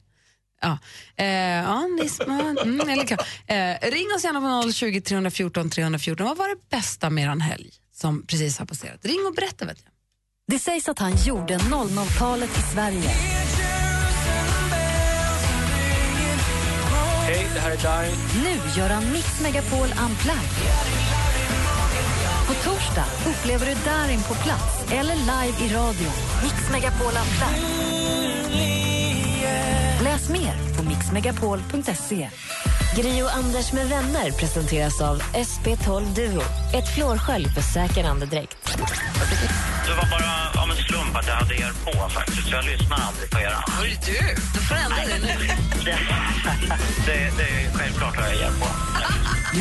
Ja, 0.62 0.78
eh, 1.16 1.28
ja 1.28 1.88
Nisma, 1.88 2.40
mm, 2.40 2.82
eller. 2.82 3.18
Eh, 3.48 3.92
ring 3.92 4.08
oss 4.16 4.24
gärna 4.24 4.64
på 4.64 4.72
020 4.72 5.02
314 5.02 5.70
314. 5.70 6.28
Vad 6.28 6.38
var 6.38 6.50
det 6.50 6.70
bästa 6.70 7.10
med 7.10 7.24
er 7.24 7.40
helg 7.40 7.72
som 7.96 8.26
precis 8.26 8.60
har 8.60 8.66
passerat? 8.66 9.06
Ring 9.06 9.26
och 9.28 9.34
berätta. 9.34 9.66
Vet 9.66 9.78
jag. 9.84 9.92
Det 10.48 10.60
sägs 10.60 10.90
att 10.90 11.00
han 11.00 11.16
gjorde 11.16 11.58
00-talet 11.58 12.58
i 12.58 12.62
Sverige. 12.62 13.10
Hej, 17.26 17.48
det 17.54 17.60
här 17.60 17.72
är 17.72 17.78
Darin. 17.84 18.16
Nu 18.44 18.80
gör 18.80 18.90
han 18.90 19.12
Mix 19.12 19.42
Megapol 19.42 19.88
Unplugged. 19.88 20.74
På 22.48 22.54
torsdag 22.54 23.06
upplever 23.28 23.66
du 23.66 23.74
Darin 23.86 24.24
på 24.24 24.34
plats 24.34 24.92
eller 24.92 25.16
live 25.16 25.66
i 25.66 25.74
radio. 25.74 26.10
Mix 26.44 26.72
Megapol 26.72 27.14
Unplugged. 27.24 28.83
Läs 30.24 30.30
mer 30.30 30.77
på 30.77 30.84
mixmegapol.se. 30.84 32.30
Gri 32.96 33.24
och 33.24 33.36
Anders 33.36 33.74
med 33.74 33.89
vänner 33.89 34.32
presenteras 34.32 35.01
av 35.01 35.22
SP12 35.22 36.15
Duo. 36.15 36.42
Ett 36.74 36.96
flårskölj 36.96 37.46
för 37.46 37.62
säker 37.62 38.03
andedräkt. 38.03 38.77
Det 39.86 39.94
var 39.96 40.10
bara 40.12 40.63
av 40.63 40.70
en 40.70 40.75
slump 40.75 41.15
att 41.15 41.27
jag 41.27 41.34
hade 41.34 41.56
er 41.56 41.72
på 41.86 42.10
faktiskt. 42.10 42.51
Jag 42.51 42.65
lyssnar 42.65 42.98
aldrig 42.98 43.32
på 43.32 43.39
er. 43.39 43.56
Var 43.77 43.86
det 43.86 44.06
du? 44.06 44.36
Då 44.53 44.60
får 44.60 44.75
ändra 44.75 44.98
det 44.98 45.20
nu. 45.22 45.48
Det, 45.86 45.98
det, 47.06 47.38
det 47.38 47.44
är 47.44 47.77
självklart 47.77 48.15
har 48.15 48.27
jag 48.27 48.36
er 48.36 48.51
på. 48.60 48.68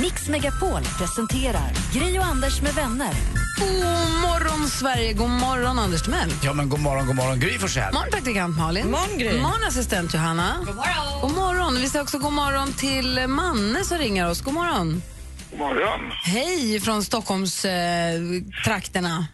Mix 0.00 0.28
Megapol 0.28 0.82
presenterar 0.98 1.72
Gri 1.94 2.18
och 2.18 2.24
Anders 2.24 2.62
med 2.62 2.74
vänner. 2.74 3.41
God 3.66 4.10
morgon, 4.30 4.68
Sverige. 4.68 5.12
God 5.12 5.30
morgon, 5.30 5.78
Anders 5.78 6.02
Timell. 6.02 6.30
Ja 6.42 6.52
men 6.52 6.68
god 6.68 6.80
morgon, 6.80 7.06
god 7.06 7.16
morgon. 7.16 7.40
Gry 7.40 7.58
Forssell. 7.58 7.92
morgon, 7.92 8.10
praktikant 8.10 8.56
Malin. 8.58 8.90
morgon, 8.90 9.18
Gry. 9.18 9.40
morgon, 9.40 9.64
assistent 9.68 10.14
Johanna. 10.14 10.56
God 10.66 10.74
morgon. 10.76 11.20
God 11.22 11.34
morgon. 11.34 11.74
Vi 11.74 11.88
säger 11.88 12.02
också 12.02 12.18
god 12.18 12.32
morgon 12.32 12.72
till 12.72 13.26
Manne 13.28 13.84
som 13.84 13.98
ringer 13.98 14.30
oss. 14.30 14.40
God 14.40 14.54
morgon. 14.54 15.02
God 15.50 15.58
morgon. 15.58 16.00
Hej 16.24 16.80
från 16.80 17.02
Stockholmstrakterna. 17.04 18.46
Eh, 18.48 18.64
trakterna. 18.64 19.26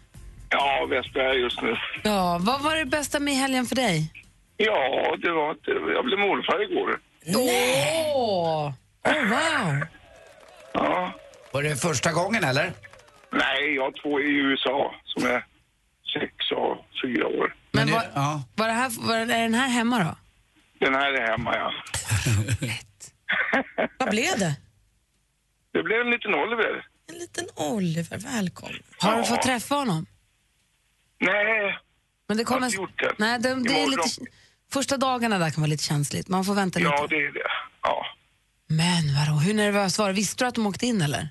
Ja, 0.50 0.86
Västberg 0.90 1.40
just 1.40 1.62
nu. 1.62 1.76
ja, 2.02 2.38
vad 2.40 2.60
var 2.62 2.76
det 2.76 2.84
bästa 2.84 3.20
med 3.20 3.34
helgen 3.34 3.66
för 3.66 3.76
dig? 3.76 4.12
Ja, 4.56 5.16
det 5.22 5.30
var 5.32 5.50
att 5.50 5.58
jag 5.94 6.04
blev 6.04 6.18
morfar 6.18 6.62
igår. 6.72 6.98
Åh! 7.36 8.66
Oh, 9.04 9.28
wow. 9.28 9.86
Ja. 10.74 11.12
Var 11.52 11.62
det 11.62 11.76
första 11.76 12.12
gången 12.12 12.44
eller? 12.44 12.72
Nej, 13.32 13.74
jag 13.74 13.82
har 13.82 13.92
två 14.02 14.20
i 14.20 14.24
USA 14.24 14.94
som 15.04 15.26
är 15.26 15.44
sex 16.12 16.50
och 16.56 16.84
fyra 17.02 17.26
år. 17.26 17.54
Men 17.72 17.90
var, 17.90 18.04
ja. 18.14 18.42
var, 18.54 18.66
det 18.66 18.72
här, 18.72 18.90
var 19.08 19.14
är 19.16 19.26
den 19.26 19.54
här 19.54 19.68
hemma 19.68 19.98
då? 20.04 20.16
Den 20.86 20.94
här 20.94 21.12
är 21.12 21.30
hemma, 21.30 21.54
ja. 21.56 21.72
Vad 23.98 24.10
blev 24.10 24.38
det? 24.38 24.56
Det 25.72 25.82
blev 25.82 26.00
en 26.00 26.10
liten 26.10 26.34
Oliver. 26.34 26.86
En 27.12 27.18
liten 27.18 27.44
Oliver, 27.56 28.18
välkommen. 28.18 28.82
Har 28.98 29.12
du 29.12 29.18
Ja. 29.18 29.24
fått 29.24 29.42
träffa 29.42 29.74
honom? 29.74 30.06
Nej, 31.20 31.78
Men 32.26 32.36
det 32.36 32.42
Jag 32.42 32.48
har 32.48 32.54
kommer... 32.54 32.66
inte 32.66 32.76
gjort 32.76 32.98
det. 32.98 33.12
Nej, 33.18 33.38
det, 33.38 33.48
det 33.48 33.54
är 33.54 33.54
Imorgon. 33.54 33.90
lite... 33.90 34.30
Första 34.72 34.96
dagarna 34.96 35.38
där 35.38 35.50
kan 35.50 35.60
vara 35.62 35.68
lite 35.70 35.84
känsligt. 35.84 36.28
Man 36.28 36.44
får 36.44 36.54
vänta 36.54 36.80
ja 36.80 37.02
lite. 37.02 37.14
det 37.14 37.26
är 37.26 37.32
det. 37.32 37.40
Ja. 37.82 38.06
Men 38.66 39.14
vadå, 39.14 39.38
hur 39.40 39.54
nervös 39.54 39.98
var 39.98 40.08
du? 40.08 40.14
Visste 40.14 40.44
du 40.44 40.48
att 40.48 40.54
de 40.54 40.66
åkte 40.66 40.86
in 40.86 41.02
eller? 41.02 41.28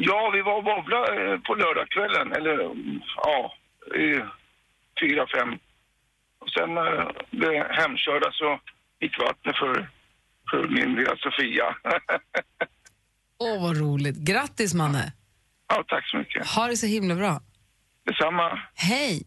Ja, 0.00 0.30
vi 0.34 0.42
var 0.42 0.56
och 0.56 0.64
bowlade 0.64 1.32
eh, 1.32 1.40
på 1.40 1.54
lördagskvällen, 1.54 2.32
eller 2.32 2.56
ja, 3.16 3.54
i 4.04 4.06
fyra, 5.00 5.26
fem. 5.36 5.50
Och 6.40 6.50
sen 6.50 6.74
när 6.74 6.98
eh, 7.00 7.10
blev 7.30 7.54
hemkörda 7.80 8.28
så 8.32 8.60
gick 9.00 9.18
vattnet 9.20 9.56
för, 9.56 9.90
för 10.50 10.68
min 10.68 10.94
lilla 10.94 11.16
Sofia. 11.16 11.76
Åh, 13.38 13.62
vad 13.62 13.76
roligt. 13.76 14.16
Grattis, 14.16 14.74
Manne. 14.74 15.12
ja, 15.68 15.84
tack 15.88 16.08
så 16.10 16.16
mycket. 16.16 16.46
Ha 16.46 16.66
det 16.66 16.76
så 16.76 16.86
himla 16.86 17.14
bra. 17.14 17.40
Detsamma. 18.06 18.62
Hej. 18.74 19.22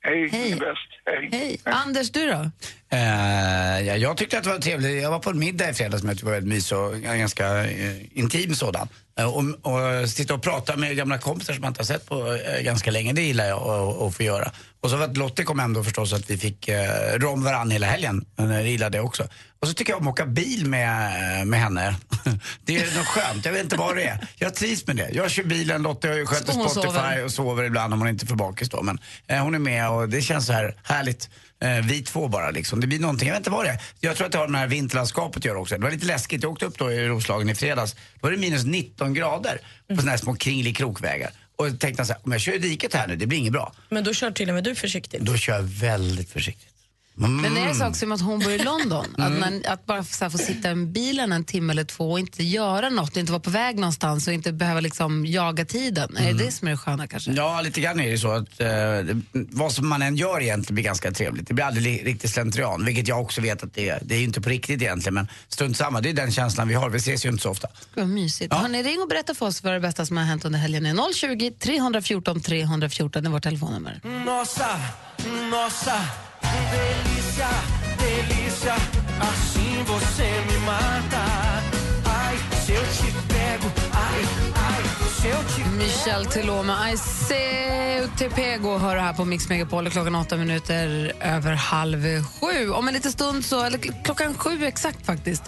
Hej, 0.00 0.28
Hej. 0.28 0.42
ni 0.44 0.50
är 0.50 0.56
bäst. 0.60 0.90
Hej. 1.04 1.28
Hej. 1.32 1.60
Anders, 1.64 2.10
du 2.10 2.26
då? 2.26 2.50
Eh, 2.96 3.80
ja, 3.86 3.96
jag 3.96 4.16
tyckte 4.16 4.38
att 4.38 4.44
det 4.44 4.50
var 4.50 4.58
trevligt. 4.58 5.02
Jag 5.02 5.10
var 5.10 5.18
på 5.18 5.30
en 5.30 5.38
middag 5.38 5.70
i 5.70 5.74
fredags 5.74 6.00
som 6.00 6.08
jag 6.08 6.16
tyckte 6.16 6.26
var 6.26 6.32
väldigt 6.32 6.54
mysig 6.54 6.78
och 6.78 6.94
en 6.94 7.18
ganska 7.18 7.64
eh, 7.64 8.18
intim 8.18 8.54
sådan. 8.54 8.88
Eh, 9.18 9.26
och, 9.36 9.44
och 9.72 10.08
sitta 10.08 10.34
och 10.34 10.42
prata 10.42 10.76
med 10.76 10.96
gamla 10.96 11.18
kompisar 11.18 11.54
som 11.54 11.60
man 11.60 11.68
inte 11.68 11.80
har 11.80 11.84
sett 11.86 12.06
på 12.06 12.32
eh, 12.34 12.62
ganska 12.62 12.90
länge, 12.90 13.12
det 13.12 13.22
gillar 13.22 13.46
jag 13.46 13.58
att- 14.02 14.14
få 14.14 14.22
göra. 14.22 14.52
Och 14.80 14.90
så 14.90 14.96
var 14.96 15.04
att 15.04 15.16
Lottie 15.16 15.44
kom 15.44 15.58
hem 15.58 15.72
då 15.72 15.84
förstås 15.84 16.12
att 16.12 16.30
vi 16.30 16.38
fick 16.38 16.68
eh, 16.68 17.18
rå 17.18 17.30
om 17.30 17.42
varann 17.44 17.70
hela 17.70 17.86
helgen. 17.86 18.24
Men 18.36 18.50
jag 18.50 18.66
gillade 18.66 18.98
det 18.98 19.02
också. 19.02 19.28
Och 19.60 19.68
så 19.68 19.74
tycker 19.74 19.92
jag 19.92 20.00
om 20.00 20.06
att 20.08 20.12
åka 20.12 20.26
bil 20.26 20.66
med, 20.66 21.46
med 21.46 21.60
henne. 21.60 21.96
Det 22.64 22.76
är 22.76 22.96
något 22.96 23.06
skönt, 23.06 23.44
jag 23.44 23.52
vet 23.52 23.62
inte 23.62 23.76
vad 23.76 23.96
det 23.96 24.04
är. 24.04 24.26
Jag 24.36 24.54
trivs 24.54 24.86
med 24.86 24.96
det. 24.96 25.08
Jag 25.12 25.30
kör 25.30 25.42
bilen, 25.44 25.82
Lottie 25.82 26.26
sköter 26.26 26.52
Spotify 26.52 26.82
sover. 26.92 27.24
och 27.24 27.30
sover 27.32 27.64
ibland 27.64 27.92
om 27.94 28.00
hon 28.00 28.08
inte 28.08 28.26
får 28.26 28.36
bakis 28.36 28.68
då. 28.68 28.82
Men 28.82 28.98
eh, 29.26 29.42
hon 29.42 29.54
är 29.54 29.58
med 29.58 29.90
och 29.90 30.08
det 30.08 30.22
känns 30.22 30.46
så 30.46 30.52
här 30.52 30.74
härligt. 30.82 31.30
Eh, 31.62 31.84
vi 31.84 32.02
två 32.02 32.28
bara 32.28 32.50
liksom. 32.50 32.80
Det 32.80 32.86
blir 32.86 32.98
någonting, 32.98 33.28
jag 33.28 33.34
vet 33.34 33.40
inte 33.40 33.50
vad 33.50 33.64
det 33.64 33.70
är. 33.70 33.80
Jag 34.00 34.16
tror 34.16 34.26
att 34.26 34.32
det 34.32 34.38
har 34.38 34.48
med 34.48 34.54
det 34.54 34.58
här 34.58 34.66
vinterlandskapet 34.66 35.36
att 35.36 35.44
göra 35.44 35.58
också. 35.58 35.74
Det 35.74 35.82
var 35.82 35.90
lite 35.90 36.06
läskigt. 36.06 36.42
Jag 36.42 36.52
åkte 36.52 36.66
upp 36.66 36.78
då 36.78 36.92
i 36.92 37.08
Roslagen 37.08 37.48
i 37.48 37.54
fredags. 37.54 37.94
Då 37.94 38.00
var 38.20 38.30
det 38.30 38.36
minus 38.36 38.64
19 38.64 39.14
grader 39.14 39.60
på 39.88 39.94
sådana 39.94 40.10
här 40.10 40.18
små 40.18 40.34
kringelikrokvägar. 40.34 41.30
Och 41.56 41.66
jag 41.66 41.80
tänkte 41.80 42.04
så 42.04 42.12
här, 42.12 42.22
om 42.24 42.32
jag 42.32 42.40
kör 42.40 42.52
i 42.52 42.58
diket 42.58 42.94
här 42.94 43.06
nu, 43.06 43.16
det 43.16 43.26
blir 43.26 43.38
inget 43.38 43.52
bra. 43.52 43.72
Men 43.88 44.04
då 44.04 44.12
kör 44.12 44.30
till 44.30 44.48
och 44.48 44.54
med 44.54 44.64
du 44.64 44.74
försiktigt. 44.74 45.20
Då 45.20 45.36
kör 45.36 45.52
jag 45.52 45.62
väldigt 45.62 46.30
försiktigt. 46.30 46.75
Mm. 47.18 47.36
Men 47.36 47.56
är 47.56 47.68
det 47.68 47.74
så 47.74 47.86
också 47.86 48.06
med 48.06 48.14
att 48.14 48.20
hon 48.20 48.38
bor 48.38 48.52
i 48.52 48.58
London? 48.58 49.06
Att, 49.18 49.32
när, 49.32 49.68
att 49.68 49.86
bara 49.86 50.04
så 50.04 50.24
här, 50.24 50.30
få 50.30 50.38
sitta 50.38 50.70
i 50.70 50.74
bilen 50.74 51.32
en 51.32 51.44
timme 51.44 51.72
eller 51.72 51.84
två 51.84 52.12
och 52.12 52.18
inte 52.18 52.42
göra 52.42 52.90
något, 52.90 53.16
inte 53.16 53.32
vara 53.32 53.42
på 53.42 53.50
väg 53.50 53.76
någonstans 53.78 54.28
och 54.28 54.32
inte 54.32 54.52
behöva 54.52 54.80
liksom 54.80 55.26
jaga 55.26 55.64
tiden. 55.64 56.16
Är 56.16 56.32
det 56.32 56.44
det 56.44 56.52
som 56.52 56.68
är 56.68 56.72
det 56.72 56.78
sköna 56.78 57.06
kanske? 57.06 57.32
Ja, 57.32 57.60
lite 57.60 57.80
grann 57.80 58.00
är 58.00 58.10
det 58.10 58.18
så 58.18 58.30
att 58.30 58.60
eh, 58.60 59.16
vad 59.32 59.72
som 59.72 59.88
man 59.88 60.02
än 60.02 60.16
gör 60.16 60.42
egentligen 60.42 60.74
blir 60.74 60.84
ganska 60.84 61.12
trevligt. 61.12 61.48
Det 61.48 61.54
blir 61.54 61.64
aldrig 61.64 62.06
riktigt 62.06 62.30
slentrian, 62.30 62.84
vilket 62.84 63.08
jag 63.08 63.20
också 63.20 63.40
vet 63.40 63.62
att 63.62 63.74
det 63.74 63.88
är. 63.88 64.00
Det 64.02 64.14
är 64.14 64.18
ju 64.18 64.24
inte 64.24 64.40
på 64.40 64.48
riktigt 64.48 64.82
egentligen, 64.82 65.14
men 65.14 65.28
strunt 65.48 65.76
samma. 65.76 66.00
Det 66.00 66.10
är 66.10 66.14
den 66.14 66.32
känslan 66.32 66.68
vi 66.68 66.74
har. 66.74 66.90
Vi 66.90 66.98
ses 66.98 67.24
ju 67.24 67.28
inte 67.28 67.42
så 67.42 67.50
ofta. 67.50 67.68
Vad 67.94 68.08
mysigt. 68.08 68.52
Ja. 68.52 68.58
Hörrni, 68.58 68.82
ring 68.82 69.00
och 69.00 69.08
berätta 69.08 69.34
för 69.34 69.46
oss 69.46 69.62
vad 69.62 69.72
det 69.72 69.80
bästa 69.80 70.06
som 70.06 70.16
har 70.16 70.24
hänt 70.24 70.44
under 70.44 70.58
helgen 70.58 70.86
är. 70.86 71.12
020 71.14 71.50
314 71.50 72.40
314 72.40 73.26
är 73.26 73.30
vårt 73.30 73.42
telefonnummer. 73.42 74.00
Nossa, 74.26 74.80
nossa, 75.50 76.02
delícia, 76.76 77.48
delícia. 77.98 78.74
Assim 79.20 79.84
você 79.84 80.28
me 80.48 80.58
mata. 80.66 81.24
Ai, 82.04 82.36
se 82.66 82.72
eu 82.72 82.82
te 82.82 83.12
pego, 83.28 83.68
ai, 83.92 84.20
ai, 84.54 84.82
se 85.20 85.28
eu 85.28 85.38
te 85.38 85.70
Michel 85.84 86.24
Teloma, 86.26 86.90
I 86.92 86.96
say 86.96 87.76
te 88.16 88.28
pego 88.30 88.78
hör 88.78 88.96
här 88.96 89.12
på 89.12 89.24
Mix 89.24 89.48
Megapol 89.48 89.90
klockan 89.90 90.14
åtta 90.14 90.36
minuter 90.36 91.12
över 91.20 91.52
halv 91.52 92.24
sju. 92.24 92.70
Om 92.70 92.88
en 92.88 92.94
liten 92.94 93.12
stund, 93.12 93.44
så, 93.44 93.64
eller 93.64 93.78
kl- 93.78 94.02
klockan 94.04 94.34
sju 94.38 94.64
exakt 94.64 95.06
faktiskt, 95.06 95.42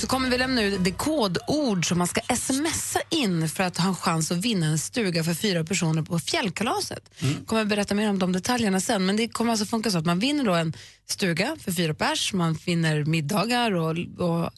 så 0.00 0.06
kommer 0.06 0.30
vi 0.30 0.38
lämna 0.38 0.62
ut 0.62 0.84
det 0.84 0.90
kodord 0.90 1.88
som 1.88 1.98
man 1.98 2.06
ska 2.06 2.20
smsa 2.36 3.00
in 3.10 3.48
för 3.48 3.64
att 3.64 3.76
ha 3.76 3.88
en 3.88 3.96
chans 3.96 4.32
att 4.32 4.38
vinna 4.38 4.66
en 4.66 4.78
stuga 4.78 5.24
för 5.24 5.34
fyra 5.34 5.64
personer 5.64 6.02
på 6.02 6.18
fjällkalaset. 6.18 7.10
kommer 7.46 7.60
jag 7.60 7.68
berätta 7.68 7.94
mer 7.94 8.10
om 8.10 8.18
de 8.18 8.32
detaljerna 8.32 8.80
sen, 8.80 9.06
men 9.06 9.16
det 9.16 9.28
kommer 9.28 9.50
alltså 9.50 9.66
funka 9.66 9.90
så 9.90 9.98
att 9.98 10.06
man 10.06 10.18
vinner 10.18 10.44
då 10.44 10.54
en 10.54 10.72
stuga 11.06 11.56
för 11.60 11.72
fyra 11.72 11.94
pers, 11.94 12.32
man 12.32 12.58
vinner 12.66 13.04
middagar 13.04 13.74
och, 13.74 13.96
och 14.18 14.50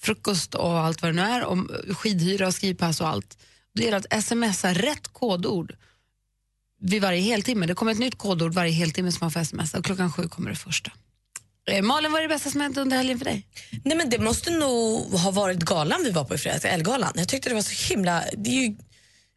frukost 0.00 0.54
och 0.54 0.78
allt 0.78 1.02
vad 1.02 1.10
det 1.10 1.22
nu 1.22 1.22
är, 1.22 1.44
om 1.44 1.70
skidhyra 1.90 2.46
och 2.46 2.54
skrivpass 2.54 3.00
och 3.00 3.08
allt. 3.08 3.38
Det 3.74 3.82
gäller 3.82 3.98
att 3.98 4.24
smsa 4.24 4.74
rätt 4.74 5.08
kodord 5.08 5.74
vid 6.80 7.02
varje 7.02 7.20
heltimme. 7.20 7.66
Det 7.66 7.74
kommer 7.74 7.92
ett 7.92 7.98
nytt 7.98 8.18
kodord 8.18 8.54
varje 8.54 8.72
heltimme 8.72 9.12
som 9.12 9.18
man 9.20 9.30
får 9.30 9.44
smsa 9.44 9.78
och 9.78 9.84
klockan 9.84 10.12
sju 10.12 10.28
kommer 10.28 10.50
det 10.50 10.56
första. 10.56 10.92
Eh, 11.70 11.82
Malin, 11.82 12.12
vad 12.12 12.18
är 12.18 12.22
det 12.22 12.34
bästa 12.34 12.50
som 12.50 12.60
hänt 12.60 12.76
under 12.76 12.96
helgen 12.96 13.18
för 13.18 13.24
dig? 13.24 13.46
Nej, 13.84 13.96
men 13.96 14.10
det 14.10 14.18
måste 14.18 14.50
nog 14.50 15.12
ha 15.12 15.30
varit 15.30 15.58
galan 15.58 16.00
vi 16.04 16.10
var 16.10 16.24
på 16.24 16.34
i 16.34 16.38
fredags, 16.38 16.64
Elgalan. 16.64 17.12
Jag 17.14 17.28
tyckte 17.28 17.48
det 17.48 17.54
var 17.54 17.62
så 17.62 17.92
himla... 17.92 18.24
Det 18.36 18.50
är 18.50 18.62
ju 18.62 18.76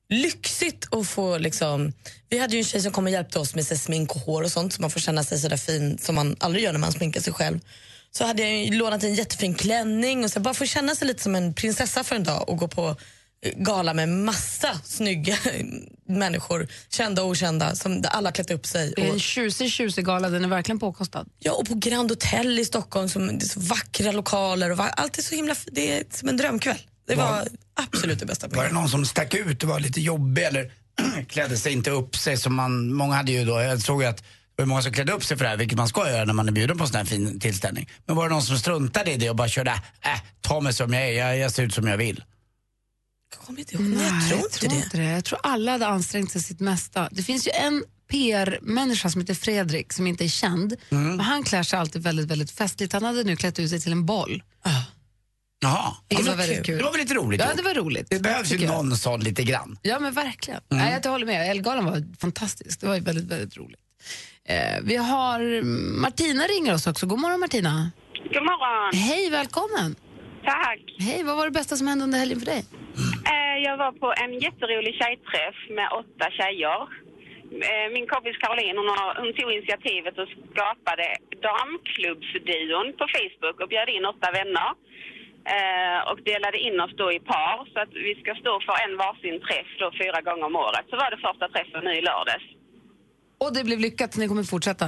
lyxigt 0.10 0.94
att 0.94 1.08
få 1.08 1.38
liksom... 1.38 1.94
Vi 2.30 2.40
hade 2.40 2.54
ju 2.54 2.60
en 2.60 2.66
tjej 2.66 2.82
som 2.82 2.92
kom 2.92 3.06
och 3.06 3.12
hjälpte 3.12 3.40
oss 3.40 3.56
med 3.56 3.66
sig 3.68 3.78
smink 3.78 4.16
och 4.16 4.22
hår 4.22 4.44
och 4.44 4.52
sånt 4.52 4.74
så 4.74 4.82
man 4.82 4.92
får 4.92 5.00
känna 5.00 5.24
sig 5.24 5.40
så 5.40 5.48
där 5.48 5.58
fin 5.58 5.98
som 5.98 6.16
man 6.16 6.36
aldrig 6.40 6.64
gör 6.64 6.72
när 6.72 6.80
man 6.80 6.92
sminkar 6.92 7.22
sig 7.22 7.34
själv. 7.34 7.60
Så 8.12 8.26
hade 8.26 8.42
jag 8.42 8.58
ju 8.58 8.74
lånat 8.74 9.04
en 9.04 9.16
jättefin 9.16 9.56
klänning 9.56 10.24
och 10.24 10.32
så 10.32 10.40
bara 10.40 10.54
få 10.54 10.66
känna 10.66 10.96
sig 10.96 11.08
lite 11.08 11.24
som 11.24 11.36
en 11.36 11.54
prinsessa 11.54 12.04
för 12.04 12.16
en 12.16 12.24
dag 12.24 12.50
och 12.50 12.58
gå 12.58 12.68
på 12.68 12.96
gala 13.56 13.94
med 13.94 14.10
massa 14.10 14.80
snygga 14.84 15.38
människor, 16.08 16.68
kända 16.90 17.22
och 17.24 17.30
okända, 17.30 17.76
som 17.76 18.04
alla 18.12 18.32
klätt 18.32 18.52
upp 18.52 18.66
sig. 18.66 18.94
Det 18.96 19.08
är 19.08 19.14
en 19.14 19.20
tjusig, 19.20 19.72
tjusig 19.72 20.06
gala, 20.06 20.30
den 20.30 20.44
är 20.44 20.48
verkligen 20.48 20.80
påkostad. 20.80 21.28
ja, 21.40 21.52
och 21.52 21.68
på 21.68 21.76
Grand 21.76 22.12
Hotel 22.12 22.60
i 22.60 22.66
Stockholm, 22.66 23.10
som, 23.10 23.28
det 23.28 23.46
är 23.46 23.48
så 23.50 23.60
vackra 23.60 24.12
lokaler 24.12 24.72
och 24.72 24.78
va- 24.78 24.94
allt 24.98 25.18
är 25.18 25.22
så 25.22 25.36
himla 25.36 25.56
Det 25.72 25.98
är 26.00 26.04
som 26.12 26.30
en 26.30 26.38
drömkväll. 26.38 26.78
Det 27.08 27.16
var 27.16 27.48
absolut 27.74 28.20
det 28.20 28.26
bästa. 28.26 28.48
Var 28.48 28.64
det 28.64 28.72
någon 28.74 28.90
som 28.90 29.06
stack 29.06 29.34
ut 29.34 29.64
och 29.64 29.70
var 29.70 29.80
lite 29.80 30.02
jobbig 30.02 30.44
eller 30.44 30.72
klädde 31.28 31.58
sig 31.58 31.74
inte 31.74 31.92
upp 31.92 32.16
sig 32.16 32.38
som 32.38 32.56
man, 32.56 32.94
många 32.94 33.16
hade 33.16 33.32
ju 33.32 33.46
då, 33.46 33.62
jag 33.62 33.82
såg 33.82 34.02
ju 34.02 34.08
att 34.08 34.18
det 34.18 34.62
var 34.64 34.66
många 34.66 34.82
som 34.82 34.94
klädde 34.94 35.12
upp 35.14 35.24
sig 35.26 35.38
för 35.38 35.44
det 35.44 35.50
här, 35.50 35.58
vilket 35.58 35.78
man 35.78 35.88
ska 35.88 36.10
göra 36.10 36.26
när 36.26 36.34
man 36.34 36.48
är 36.48 36.52
bjuden 36.52 36.78
på 36.78 36.84
en 36.84 36.88
sån 36.88 36.98
här 36.98 37.06
fin 37.06 37.40
tillställning. 37.40 37.90
Men 38.06 38.16
var 38.16 38.24
det 38.30 38.34
någon 38.34 38.42
som 38.44 38.58
struntade 38.58 39.12
i 39.12 39.18
det 39.18 39.30
och 39.30 39.36
bara 39.36 39.48
körde, 39.48 39.72
äh, 39.72 40.20
ta 40.42 40.60
mig 40.60 40.74
som 40.74 40.94
jag 40.94 41.04
är, 41.04 41.12
jag, 41.12 41.38
jag 41.38 41.52
ser 41.52 41.64
ut 41.64 41.74
som 41.74 41.88
jag 41.88 41.98
vill. 41.98 42.24
Kommer 43.38 43.60
inte 43.60 43.74
ihåg, 43.76 43.84
men 43.84 44.00
jag 44.00 44.28
tror 44.30 44.40
inte 44.40 44.68
det. 44.68 44.76
inte 44.76 44.98
det. 44.98 45.04
Jag 45.04 45.26
tror 45.26 45.40
alla 45.44 45.72
hade 45.72 45.88
ansträngt 45.88 46.32
sig 46.32 46.42
sitt 46.42 46.60
mesta. 46.60 47.10
Det 47.12 47.24
finns 47.24 47.48
ju 47.48 47.52
en 47.52 47.84
PR-människa 48.12 49.10
som 49.10 49.22
heter 49.22 49.34
Fredrik 49.34 49.94
som 49.94 50.08
inte 50.08 50.24
är 50.24 50.28
känd. 50.28 50.76
Men 50.90 51.20
han 51.20 51.44
klär 51.44 51.64
sig 51.64 51.80
alltid 51.80 52.04
väldigt, 52.04 52.28
väldigt 52.28 52.52
festligt. 52.52 52.94
Han 52.94 53.04
hade 53.04 53.24
nu 53.24 53.36
klätt 53.36 53.60
ut 53.60 53.70
sig 53.70 53.80
till 53.80 53.92
en 53.92 54.06
boll. 54.06 54.44
Jaha, 55.62 55.96
Det 56.08 56.16
ja, 56.16 56.22
var 56.32 56.36
väldigt 56.36 56.66
kul. 56.66 56.78
Det 56.78 56.84
var 56.84 56.92
väl 56.92 57.02
lite 57.02 57.14
roligt 57.14 57.42
Ja, 57.42 57.48
det 57.56 57.64
var 57.64 57.74
roligt. 57.74 58.08
Det 58.10 58.20
behövs 58.20 58.52
ju 58.52 58.58
jag. 58.58 58.72
någon 58.72 58.98
sån 58.98 59.20
lite 59.20 59.44
grann. 59.44 59.78
Ja, 59.82 60.00
men 60.00 60.14
verkligen. 60.14 60.62
Mm. 60.72 60.84
Nej, 60.86 61.00
jag 61.04 61.12
håller 61.12 61.26
med. 61.26 61.50
Elgalan 61.52 61.86
var 61.86 62.16
fantastisk. 62.20 62.82
Det 62.82 62.88
var 62.88 62.96
ju 62.96 63.02
väldigt, 63.02 63.26
väldigt 63.26 63.58
roligt. 63.58 63.80
Eh, 64.46 64.56
vi 64.84 64.96
har 64.96 65.62
Martina 66.02 66.44
ringer 66.44 66.74
oss 66.74 66.88
också. 66.88 67.06
God 67.08 67.20
morgon 67.20 67.40
Martina. 67.40 67.92
God 68.34 68.44
morgon. 68.44 69.00
Hej, 69.02 69.30
välkommen. 69.30 69.96
Tack. 70.46 70.80
Hej, 71.00 71.24
vad 71.24 71.38
var 71.38 71.46
det 71.46 71.52
bästa 71.52 71.78
som 71.78 71.88
hände 71.88 72.04
under 72.04 72.20
helgen 72.20 72.40
för 72.40 72.46
dig? 72.46 72.66
Eh, 73.32 73.58
jag 73.68 73.76
var 73.84 73.92
på 74.04 74.10
en 74.24 74.34
jätterolig 74.46 74.94
tjejträff 75.02 75.60
med 75.78 75.88
åtta 76.02 76.28
tjejer. 76.40 76.82
Eh, 77.70 77.88
min 77.96 78.08
kompis 78.14 78.38
Caroline 78.44 78.78
hon, 78.82 78.90
har, 78.98 79.10
hon 79.22 79.32
tog 79.38 79.50
initiativet 79.58 80.16
och 80.22 80.30
skapade 80.52 81.06
damklubbsduon 81.48 82.88
på 83.00 83.06
Facebook 83.16 83.58
och 83.62 83.70
bjöd 83.74 83.90
in 83.90 84.06
åtta 84.14 84.30
vänner. 84.40 84.72
Eh, 85.56 86.00
och 86.10 86.20
delade 86.32 86.58
in 86.68 86.78
oss 86.86 86.94
då 87.02 87.08
i 87.18 87.20
par 87.20 87.58
så 87.74 87.78
att 87.84 87.94
vi 88.08 88.14
ska 88.22 88.32
stå 88.42 88.54
för 88.68 88.78
en 88.86 88.94
varsin 89.04 89.38
träff 89.48 89.70
då 89.82 89.88
fyra 90.02 90.20
gånger 90.28 90.46
om 90.50 90.56
året. 90.56 90.86
Så 90.90 90.96
var 91.02 91.10
det 91.12 91.22
första 91.28 91.46
träffen 91.54 91.84
nu 91.88 91.94
i 92.00 92.02
lördags. 92.10 92.48
Och 93.44 93.52
det 93.56 93.64
blev 93.64 93.80
lyckat, 93.80 94.18
ni 94.18 94.28
kommer 94.28 94.44
fortsätta. 94.44 94.86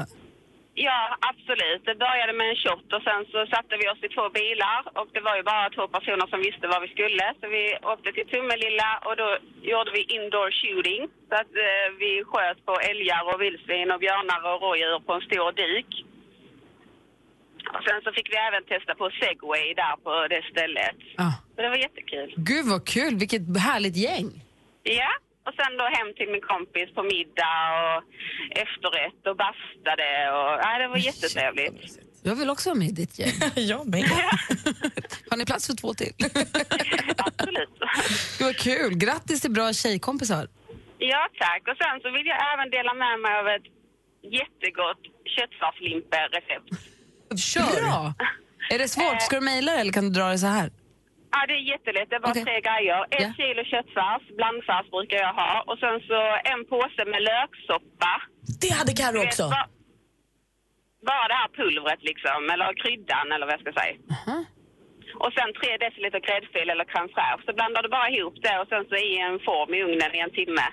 Ja, 0.87 1.01
absolut. 1.31 1.81
Det 1.89 2.03
började 2.05 2.33
med 2.33 2.47
en 2.49 2.61
shot 2.63 2.87
och 2.95 3.03
sen 3.07 3.21
så 3.31 3.39
satte 3.53 3.73
vi 3.79 3.85
oss 3.91 4.01
i 4.07 4.09
två 4.15 4.25
bilar 4.39 4.79
och 4.99 5.09
det 5.15 5.23
var 5.27 5.35
ju 5.39 5.43
bara 5.53 5.65
två 5.75 5.85
personer 5.95 6.27
som 6.29 6.39
visste 6.47 6.65
vad 6.73 6.81
vi 6.85 6.89
skulle. 6.95 7.25
Så 7.39 7.45
vi 7.57 7.63
åkte 7.93 8.09
till 8.11 8.29
Tummelilla 8.31 8.91
och 9.07 9.15
då 9.21 9.27
gjorde 9.71 9.91
vi 9.97 10.01
indoor 10.17 10.49
shooting. 10.59 11.01
Så 11.29 11.35
att 11.41 11.53
eh, 11.67 11.87
vi 12.03 12.11
sköt 12.29 12.59
på 12.67 12.73
älgar 12.91 13.23
och 13.29 13.41
vildsvin 13.43 13.91
och 13.93 14.01
björnar 14.05 14.39
och 14.49 14.61
rådjur 14.63 14.99
på 15.07 15.11
en 15.17 15.27
stor 15.29 15.51
duk. 15.61 15.91
Och 17.75 17.83
sen 17.87 17.99
så 18.05 18.09
fick 18.17 18.27
vi 18.33 18.37
även 18.47 18.63
testa 18.73 18.91
på 19.01 19.05
segway 19.19 19.67
där 19.81 19.95
på 20.05 20.13
det 20.33 20.43
stället. 20.51 20.97
Ah. 21.25 21.35
Så 21.53 21.59
det 21.63 21.69
var 21.73 21.79
jättekul. 21.87 22.29
Gud 22.51 22.65
vad 22.73 22.83
kul, 22.95 23.13
vilket 23.23 23.43
härligt 23.69 23.97
gäng. 24.07 24.29
Ja, 24.99 25.11
och 25.45 25.53
sen 25.59 25.71
då 25.77 25.85
hem 25.97 26.09
till 26.17 26.29
min 26.33 26.45
kompis 26.51 26.87
på 26.97 27.03
middag 27.03 27.57
och 27.81 27.97
efterrätt 28.63 29.21
och 29.29 29.37
bastade 29.43 30.09
och... 30.37 30.51
Ja, 30.63 30.69
det 30.81 30.87
var 30.87 30.97
jättetrevligt. 30.97 31.81
Jag 32.23 32.35
vill 32.35 32.49
också 32.49 32.69
vara 32.69 32.79
med 32.79 32.87
i 32.87 32.91
ditt 32.91 33.19
gäng. 33.19 33.33
jag 33.55 33.87
med. 33.87 34.03
Har 35.29 35.37
ni 35.37 35.45
plats 35.45 35.67
för 35.67 35.73
två 35.73 35.93
till? 35.93 36.13
Absolut. 37.17 37.75
Gud 38.37 38.47
vad 38.47 38.57
kul, 38.57 38.97
grattis 38.97 39.41
till 39.41 39.51
bra 39.51 39.73
tjejkompisar. 39.73 40.47
Ja, 40.97 41.27
tack. 41.39 41.61
Och 41.71 41.77
sen 41.77 42.01
så 42.01 42.11
vill 42.11 42.27
jag 42.33 42.39
även 42.53 42.69
dela 42.71 42.93
med 42.93 43.19
mig 43.19 43.33
av 43.39 43.47
ett 43.47 43.67
jättegott 44.37 45.03
köttfärslimpe-recept. 45.35 46.69
Kör! 47.39 47.81
Bra. 47.81 48.13
Är 48.69 48.79
det 48.79 48.87
svårt? 48.87 49.21
Ska 49.21 49.35
du 49.39 49.45
mejla 49.45 49.71
det 49.71 49.77
eller 49.77 49.93
kan 49.93 50.03
du 50.03 50.09
dra 50.09 50.29
det 50.29 50.37
så 50.37 50.47
här? 50.47 50.69
Ja, 51.33 51.39
det 51.47 51.55
är 51.59 51.65
jättelätt. 51.73 52.09
Det 52.09 52.15
är 52.19 52.25
bara 52.27 52.39
tre 52.47 52.57
grejer. 52.67 52.99
Ett 53.17 53.31
kilo 53.39 53.61
köttfärs, 53.73 54.23
blandfärs 54.39 54.87
brukar 54.95 55.17
jag 55.25 55.33
ha. 55.41 55.51
Och 55.69 55.77
sen 55.83 55.97
så 56.09 56.19
en 56.53 56.61
påse 56.73 57.03
med 57.13 57.21
löksoppa. 57.31 58.13
Det 58.63 58.71
hade 58.79 58.93
Carro 59.01 59.19
vet, 59.19 59.27
också. 59.27 59.45
Bara, 59.55 59.67
bara 61.09 61.25
det 61.31 61.37
här 61.41 61.51
pulvret 61.59 62.01
liksom, 62.09 62.39
eller 62.53 62.69
kryddan 62.81 63.25
eller 63.33 63.45
vad 63.47 63.55
jag 63.57 63.63
ska 63.65 63.73
säga. 63.81 63.95
Och 65.23 65.31
sen 65.37 65.49
tre 65.59 65.71
deciliter 65.85 66.21
gräddfil 66.27 66.69
eller 66.73 66.85
crème 66.91 67.09
fraîche. 67.15 67.41
Så 67.45 67.51
blandar 67.57 67.81
du 67.83 67.89
bara 67.89 68.09
ihop 68.09 68.37
det 68.45 68.55
och 68.61 68.67
sen 68.71 68.83
så 68.89 68.95
i 68.95 69.11
en 69.27 69.39
form 69.49 69.71
i 69.73 69.83
ugnen 69.87 70.11
i 70.17 70.19
en 70.25 70.33
timme. 70.39 70.67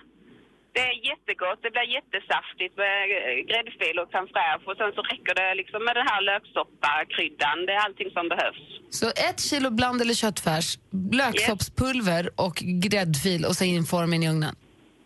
Det 0.76 0.80
är 0.90 0.96
jättegott. 1.10 1.58
Det 1.64 1.70
blir 1.74 1.88
jättesaftigt 1.98 2.74
med 2.84 2.96
eh, 3.16 3.36
gräddfil 3.50 3.96
och 4.00 4.08
crème 4.12 4.28
fraîche. 4.34 4.64
Och 4.70 4.76
sen 4.80 4.90
så 4.96 5.02
räcker 5.10 5.34
det 5.40 5.48
liksom 5.60 5.80
med 5.86 5.94
den 6.00 6.06
här 6.12 6.20
löksoppa-kryddan. 6.30 7.56
Det 7.66 7.72
är 7.78 7.80
allting 7.86 8.10
som 8.16 8.24
behövs. 8.32 8.62
Så 9.00 9.06
ett 9.28 9.40
kilo 9.48 9.70
bland 9.70 10.00
eller 10.02 10.14
köttfärs, 10.14 10.78
löksoppspulver 11.22 12.30
och 12.46 12.56
gräddfil 12.84 13.44
och 13.44 13.54
så 13.56 13.64
in 13.64 13.84
formen 13.84 14.22
i 14.22 14.28
ugnen. 14.28 14.54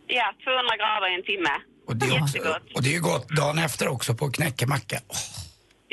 Ja, 0.06 0.26
200 0.44 0.76
grader 0.80 1.08
i 1.12 1.14
en 1.14 1.22
timme. 1.32 1.54
Och 1.88 1.96
det, 1.96 2.06
är 2.06 2.22
också, 2.22 2.36
Jättegott. 2.36 2.74
och 2.74 2.82
det 2.82 2.88
är 2.88 2.92
ju 2.92 3.00
gott 3.00 3.28
dagen 3.28 3.58
efter 3.58 3.88
också 3.88 4.14
på 4.14 4.30
knäckemacka. 4.30 4.98
Åh, 5.08 5.16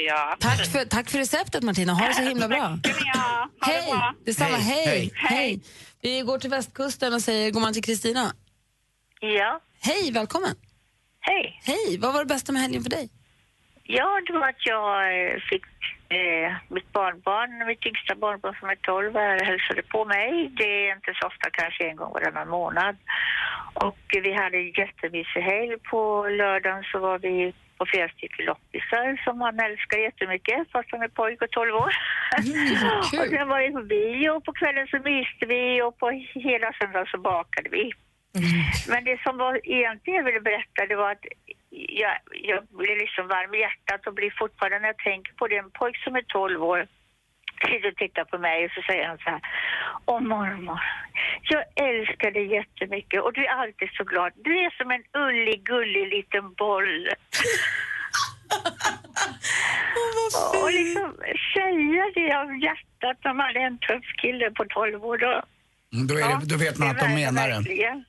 Ja. 0.01 0.37
Tack 0.39 0.65
för, 0.71 0.85
tack 0.85 1.09
för 1.09 1.17
receptet 1.17 1.63
Martina, 1.63 1.93
ha 1.93 2.07
det 2.07 2.13
så 2.13 2.21
himla 2.21 2.47
bra. 2.47 2.57
Ja, 3.13 3.49
ha 3.61 3.71
det 3.71 3.79
Hej! 3.79 3.91
bra. 3.91 4.13
Detsamma, 4.25 4.57
Hej. 4.57 4.85
hej. 4.85 5.11
Hej. 5.15 5.37
hej! 5.37 5.61
Vi 6.01 6.21
går 6.21 6.39
till 6.39 6.49
västkusten 6.49 7.13
och 7.13 7.21
säger 7.21 7.51
god 7.51 7.61
morgon 7.61 7.73
till 7.73 7.83
Kristina. 7.83 8.33
Ja, 9.19 9.59
Hej, 9.81 10.11
välkommen. 10.13 10.55
hej. 11.19 11.59
Hej, 11.65 11.97
vad 12.01 12.13
var 12.13 12.19
det 12.19 12.25
bästa 12.25 12.51
med 12.53 12.61
helgen 12.61 12.83
för 12.83 12.89
dig? 12.89 13.09
Ja, 13.83 14.21
det 14.27 14.33
var 14.33 14.49
att 14.49 14.65
jag 14.65 14.91
eh, 15.15 15.39
fick 15.49 15.65
eh, 16.09 16.53
mitt 16.67 16.93
barnbarn, 16.93 17.67
mitt 17.67 17.85
yngsta 17.85 18.15
barnbarn 18.15 18.55
som 18.59 18.69
är 18.69 18.75
12, 18.75 19.13
här 19.15 19.45
hälsade 19.45 19.81
på 19.81 20.05
mig. 20.05 20.31
Det 20.57 20.87
är 20.87 20.95
inte 20.95 21.13
så 21.21 21.27
ofta, 21.27 21.49
kanske 21.49 21.89
en 21.89 21.95
gång 21.95 22.11
varannan 22.13 22.49
månad. 22.49 22.95
Och 23.73 24.15
eh, 24.15 24.21
vi 24.21 24.33
hade 24.33 24.57
en 24.57 24.71
jättemysig 24.81 25.41
helg. 25.41 25.77
På 25.91 26.27
lördagen 26.41 26.83
så 26.91 26.99
var 26.99 27.19
vi 27.19 27.53
på 27.77 27.85
flera 27.85 28.09
stycken 28.09 28.45
loppisar 28.45 29.21
som 29.23 29.41
han 29.41 29.59
älskar 29.59 29.97
jättemycket, 29.97 30.71
fast 30.71 30.89
han 30.91 31.01
är 31.01 31.07
pojk 31.07 31.41
och 31.41 31.51
12 31.51 31.75
år. 31.75 31.91
och 32.99 33.05
sen 33.29 33.47
var 33.47 33.59
vi 33.67 33.71
på 33.71 33.81
bio 33.95 34.29
och 34.29 34.43
på 34.45 34.53
kvällen 34.53 34.87
så 34.87 34.97
myste 35.09 35.45
vi 35.45 35.81
och 35.81 35.97
på 35.97 36.09
hela 36.47 36.73
söndagen 36.79 37.07
så 37.11 37.17
bakade 37.17 37.69
vi. 37.69 37.91
Men 38.87 39.03
det 39.03 39.19
som 39.23 39.37
var 39.37 39.59
egentligen 39.63 40.17
jag 40.17 40.23
ville 40.23 40.41
berätta 40.41 40.85
det 40.89 40.95
var 40.95 41.11
att 41.11 41.25
jag, 42.03 42.15
jag 42.31 42.65
blir 42.67 42.99
liksom 42.99 43.27
varm 43.27 43.53
i 43.53 43.59
hjärtat 43.59 44.07
och 44.07 44.13
blir 44.13 44.33
fortfarande 44.39 44.79
när 44.79 44.87
jag 44.87 44.97
tänker 44.97 45.33
på 45.33 45.47
det. 45.47 45.57
En 45.57 45.71
pojk 45.71 45.97
som 46.03 46.15
är 46.15 46.21
12 46.21 46.63
år 46.63 46.87
sitter 47.65 47.87
och 47.91 47.95
tittar 47.97 48.25
på 48.25 48.37
mig 48.37 48.65
och 48.65 48.71
så 48.71 48.81
säger 48.81 49.07
han 49.07 49.17
så 49.17 49.29
här. 49.29 49.41
Åh 50.05 50.19
mormor, 50.19 50.79
jag 51.49 51.63
älskar 51.89 52.31
dig 52.31 52.45
jättemycket 52.53 53.21
och 53.21 53.33
du 53.33 53.45
är 53.45 53.49
alltid 53.61 53.89
så 53.97 54.03
glad. 54.03 54.31
Du 54.35 54.59
är 54.65 54.69
som 54.77 54.91
en 54.91 55.03
ullig, 55.13 55.63
gullig 55.63 56.07
liten 56.15 56.53
boll. 56.53 57.09
och 60.63 60.71
liksom 60.71 61.15
säga 61.53 62.03
det 62.15 62.33
av 62.41 62.57
hjärtat 62.63 63.17
när 63.23 63.33
man 63.33 63.49
är 63.55 63.59
en 63.59 63.77
tuff 63.77 64.05
kille 64.21 64.51
på 64.51 64.65
12 64.65 65.05
år. 65.05 65.17
Då, 65.17 65.41
Mm, 65.93 66.07
Då, 66.07 66.15
är 66.15 66.39
det, 66.39 66.45
då 66.45 66.57
vet 66.57 66.77
man 66.77 66.89
att 66.89 66.99
de 66.99 67.15
menar 67.15 67.47
det. 67.47 67.53
verkligen. 67.55 68.05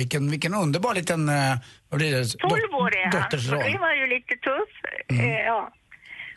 Vilken, 0.00 0.30
vilken 0.30 0.54
underbar 0.54 0.94
liten, 0.94 1.28
eh, 1.28 1.54
vad 1.90 1.98
blir 2.00 2.12
det? 2.16 2.24
12 2.38 2.74
år 2.82 2.90
är 2.96 3.04
han, 3.04 3.28
då 3.50 3.60
är 3.74 3.78
man 3.86 3.98
ju 4.00 4.06
lite 4.06 4.34
tuff. 4.36 4.72
Mm. 5.08 5.24
Eh, 5.24 5.40
ja. 5.52 5.60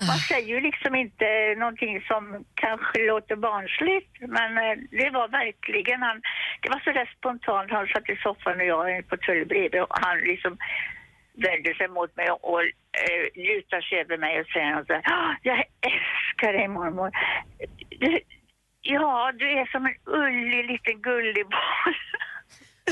Man 0.08 0.18
säger 0.18 0.48
ju 0.56 0.60
liksom 0.70 0.96
inte 0.96 1.56
någonting 1.58 2.02
som 2.02 2.46
kanske 2.54 3.00
låter 3.12 3.36
barnsligt, 3.36 4.12
men 4.38 4.58
eh, 4.58 4.76
det 5.00 5.10
var 5.10 5.28
verkligen 5.28 6.02
han. 6.02 6.22
Det 6.62 6.70
var 6.70 6.80
så 6.80 6.92
där 6.92 7.10
spontant. 7.18 7.72
Han 7.72 7.88
satt 7.88 8.10
i 8.10 8.16
soffan 8.16 8.60
och 8.62 8.66
jag 8.66 9.08
på 9.10 9.16
bredvid 9.26 9.76
och 9.82 9.88
han 10.06 10.18
liksom 10.32 10.58
vände 11.46 11.76
sig 11.78 11.88
mot 11.88 12.16
mig 12.16 12.28
och, 12.32 12.54
och 12.54 12.62
eh, 13.04 13.24
lutar 13.50 13.82
sig 13.82 14.00
över 14.00 14.18
mig 14.18 14.40
och 14.42 14.48
säger 14.48 14.84
så 14.88 14.94
här, 14.94 15.04
"Ah, 15.06 15.36
jag 15.44 15.58
älskar 15.92 16.54
dig 16.54 16.68
mormor. 16.68 17.12
Du, 18.04 18.20
Ja, 18.82 19.32
du 19.40 19.46
är 19.60 19.66
som 19.72 19.86
en 19.86 19.96
ullig 20.06 20.66
liten 20.72 21.02
gullig 21.02 21.46
boll. 21.46 21.96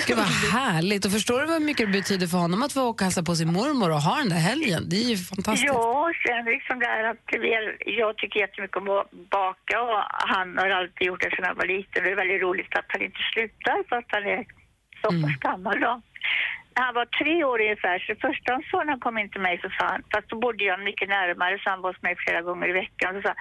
Gud 0.06 0.18
vad 0.18 0.26
härligt. 0.62 1.06
Och 1.06 1.12
förstår 1.12 1.40
du 1.42 1.46
vad 1.48 1.62
mycket 1.62 1.86
det 1.88 1.92
betyder 1.92 2.28
för 2.28 2.38
honom 2.38 2.64
att 2.64 2.74
få 2.74 2.82
åka 2.82 2.90
och 2.90 3.02
hälsa 3.02 3.24
på 3.24 3.36
sin 3.36 3.54
mormor 3.54 3.90
och 3.92 4.02
ha 4.02 4.16
den 4.18 4.30
där 4.30 4.44
helgen? 4.52 4.82
Det 4.90 4.96
är 4.96 5.10
ju 5.14 5.18
fantastiskt. 5.18 5.74
Ja, 5.74 6.12
sen 6.26 6.46
liksom 6.46 6.80
det 6.80 6.86
här 6.86 7.04
att 7.12 7.26
jag 8.02 8.18
tycker 8.18 8.40
jättemycket 8.40 8.78
om 8.78 8.90
att 8.90 9.12
baka 9.12 9.82
och 9.82 10.00
han 10.34 10.58
har 10.58 10.70
alltid 10.70 11.08
gjort 11.08 11.22
det 11.22 11.30
sedan 11.36 11.46
han 11.46 11.58
var 11.58 11.66
liten. 11.66 12.04
Det 12.04 12.12
är 12.12 12.16
väldigt 12.16 12.42
roligt 12.42 12.76
att 12.80 12.86
han 12.88 13.02
inte 13.02 13.22
slutar 13.34 13.78
för 13.90 13.96
att 13.96 14.12
han 14.16 14.24
är 14.24 14.46
så 15.02 15.08
pass 15.22 15.38
gammal 15.48 15.80
då. 15.80 16.02
Han 16.86 16.94
var 17.00 17.06
tre 17.20 17.36
år 17.52 17.60
ungefär, 17.66 17.98
så 18.06 18.12
första 18.26 18.50
han 18.92 19.00
kom 19.06 19.18
in 19.18 19.30
till 19.34 19.42
mig 19.48 19.56
så 19.64 19.70
sa 19.78 19.84
han, 19.94 20.02
fast 20.14 20.30
då 20.30 20.36
bodde 20.46 20.64
jag 20.64 20.80
mycket 20.90 21.10
närmare 21.10 21.54
så 21.60 21.70
han 21.70 21.82
var 21.82 21.90
hos 21.94 22.02
mig 22.02 22.16
flera 22.24 22.42
gånger 22.42 22.68
i 22.70 22.76
veckan, 22.84 23.10
så 23.16 23.22
sa 23.28 23.34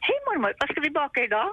Hej 0.00 0.18
mormor, 0.26 0.54
vad 0.60 0.70
ska 0.70 0.80
vi 0.80 0.90
baka 0.90 1.24
idag? 1.24 1.48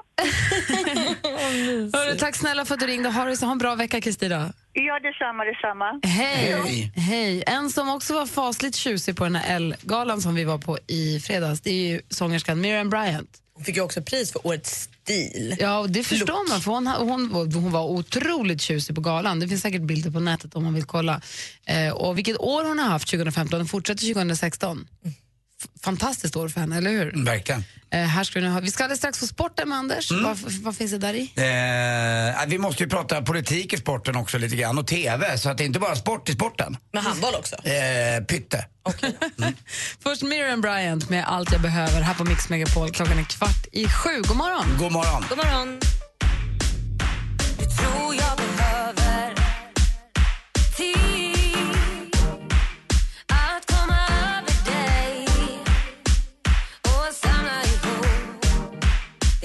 Hörru, 1.98 2.18
tack 2.18 2.36
snälla 2.36 2.66
för 2.66 2.74
att 2.74 2.80
du 2.80 2.88
ringde. 2.88 3.10
Ha, 3.10 3.26
det 3.26 3.38
så, 3.38 3.46
ha 3.46 3.52
en 3.52 3.58
bra 3.58 3.76
vecka, 3.76 4.02
Kristina. 4.02 4.54
Ja, 4.74 5.00
detsamma, 5.00 5.44
detsamma. 5.46 6.00
Hej. 6.04 6.92
Hej! 6.96 7.44
En 7.48 7.70
som 7.70 7.90
också 7.90 8.14
var 8.14 8.26
fasligt 8.26 8.76
tjusig 8.76 9.18
på 9.18 9.24
den 9.24 9.36
här 9.36 9.56
L-galan 9.56 10.22
som 10.22 10.36
vi 10.36 10.44
var 10.44 10.58
på 10.58 10.78
i 10.88 11.20
fredags, 11.20 11.62
det 11.62 11.70
är 11.70 11.92
ju 11.92 12.02
sångerskan 12.10 12.62
Miriam 12.62 12.90
Bryant. 12.90 13.30
Hon 13.56 13.64
fick 13.64 13.76
ju 13.76 13.82
också 13.82 14.02
pris 14.02 14.32
för 14.32 14.48
årets 14.48 14.90
stil. 15.06 15.56
Ja, 15.60 15.80
och 15.80 15.90
det 15.90 16.04
förstår 16.04 16.50
man, 16.50 16.62
för 16.62 16.72
hon, 16.72 16.88
hon, 16.88 17.32
hon, 17.32 17.54
hon 17.54 17.72
var 17.72 17.84
otroligt 17.84 18.62
tjusig 18.62 18.96
på 18.96 19.02
galan. 19.02 19.40
Det 19.40 19.48
finns 19.48 19.62
säkert 19.62 19.82
bilder 19.82 20.12
på 20.12 20.20
nätet 20.20 20.56
om 20.56 20.64
man 20.64 20.74
vill 20.74 20.84
kolla. 20.84 21.22
Eh, 21.66 21.90
och 21.94 22.18
vilket 22.18 22.38
år 22.40 22.64
hon 22.64 22.80
har 22.80 22.86
haft 22.86 23.08
2015, 23.10 23.60
den 23.60 23.68
fortsätter 23.68 24.14
2016. 24.14 24.88
F- 25.06 25.14
Fantastiskt 25.84 26.36
år 26.36 26.50
för 26.50 26.60
henne, 26.60 26.78
eller 26.78 26.92
hur? 26.92 27.26
Verkligen. 27.26 27.64
Eh, 27.92 28.00
här 28.00 28.24
ska 28.24 28.40
vi, 28.40 28.46
nu 28.46 28.52
ha, 28.52 28.60
vi 28.60 28.72
ska 28.72 28.84
alldeles 28.84 29.00
strax 29.00 29.20
få 29.20 29.28
sporten 29.28 29.70
med 29.70 29.78
Anders. 29.78 30.12
Mm. 30.12 30.24
Vad, 30.24 30.38
vad 30.38 30.76
finns 30.76 30.92
det 30.92 30.98
där 30.98 31.14
i? 31.14 31.32
Eh, 31.36 32.48
vi 32.48 32.58
måste 32.58 32.84
ju 32.84 32.90
prata 32.90 33.22
politik 33.22 33.74
i 33.74 33.78
sporten 33.78 34.16
också 34.16 34.38
lite 34.38 34.56
grann 34.56 34.78
och 34.78 34.88
TV, 34.88 35.38
så 35.38 35.50
att 35.50 35.58
det 35.58 35.64
är 35.64 35.66
inte 35.66 35.80
bara 35.80 35.96
sport 35.96 36.30
i 36.30 36.34
sporten. 36.34 36.78
Med 36.94 37.04
handboll 37.04 37.36
också? 37.36 37.56
Eh, 37.56 38.24
pytte. 38.24 38.66
Först 40.04 40.24
Miriam 40.24 40.62
Bryant 40.62 41.10
med 41.10 41.26
Allt 41.28 41.52
jag 41.52 41.62
behöver 41.62 42.02
här 42.02 42.14
på 42.14 42.24
Mix 42.24 42.50
Megapol. 42.50 42.92
Klockan 42.92 43.20
är 43.20 43.24
kvart 43.24 43.66
i 43.72 43.88
sju. 43.88 44.22
God 44.28 44.38
morgon! 44.38 44.66
God 44.80 44.92
morgon. 44.92 45.24
God 45.30 45.38
morgon. 45.38 45.80
Du 47.60 47.66
tror 47.66 48.14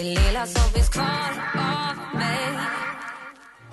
det 0.02 0.08
lilla 0.08 0.46
som 0.46 0.72
finns 0.72 0.88
kvar 0.88 1.30
av 1.54 2.18
mig. 2.18 2.58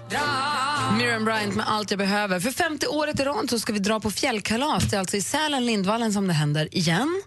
Dra 0.09 0.91
Miriam 0.97 1.25
Bryant 1.25 1.55
med 1.55 1.65
Allt 1.67 1.91
jag 1.91 1.97
behöver. 1.97 2.39
För 2.39 2.51
femte 2.51 2.87
året 2.87 3.19
i 3.19 3.23
rad 3.23 3.49
så 3.49 3.59
ska 3.59 3.73
vi 3.73 3.79
dra 3.79 3.99
på 3.99 4.11
fjällkalas. 4.11 4.83
Det 4.83 4.95
är 4.95 4.99
alltså 4.99 5.17
i 5.17 5.21
Sälen, 5.21 5.65
Lindvallen 5.65 6.13
som 6.13 6.27
det 6.27 6.33
händer 6.33 6.75
igen. 6.75 7.21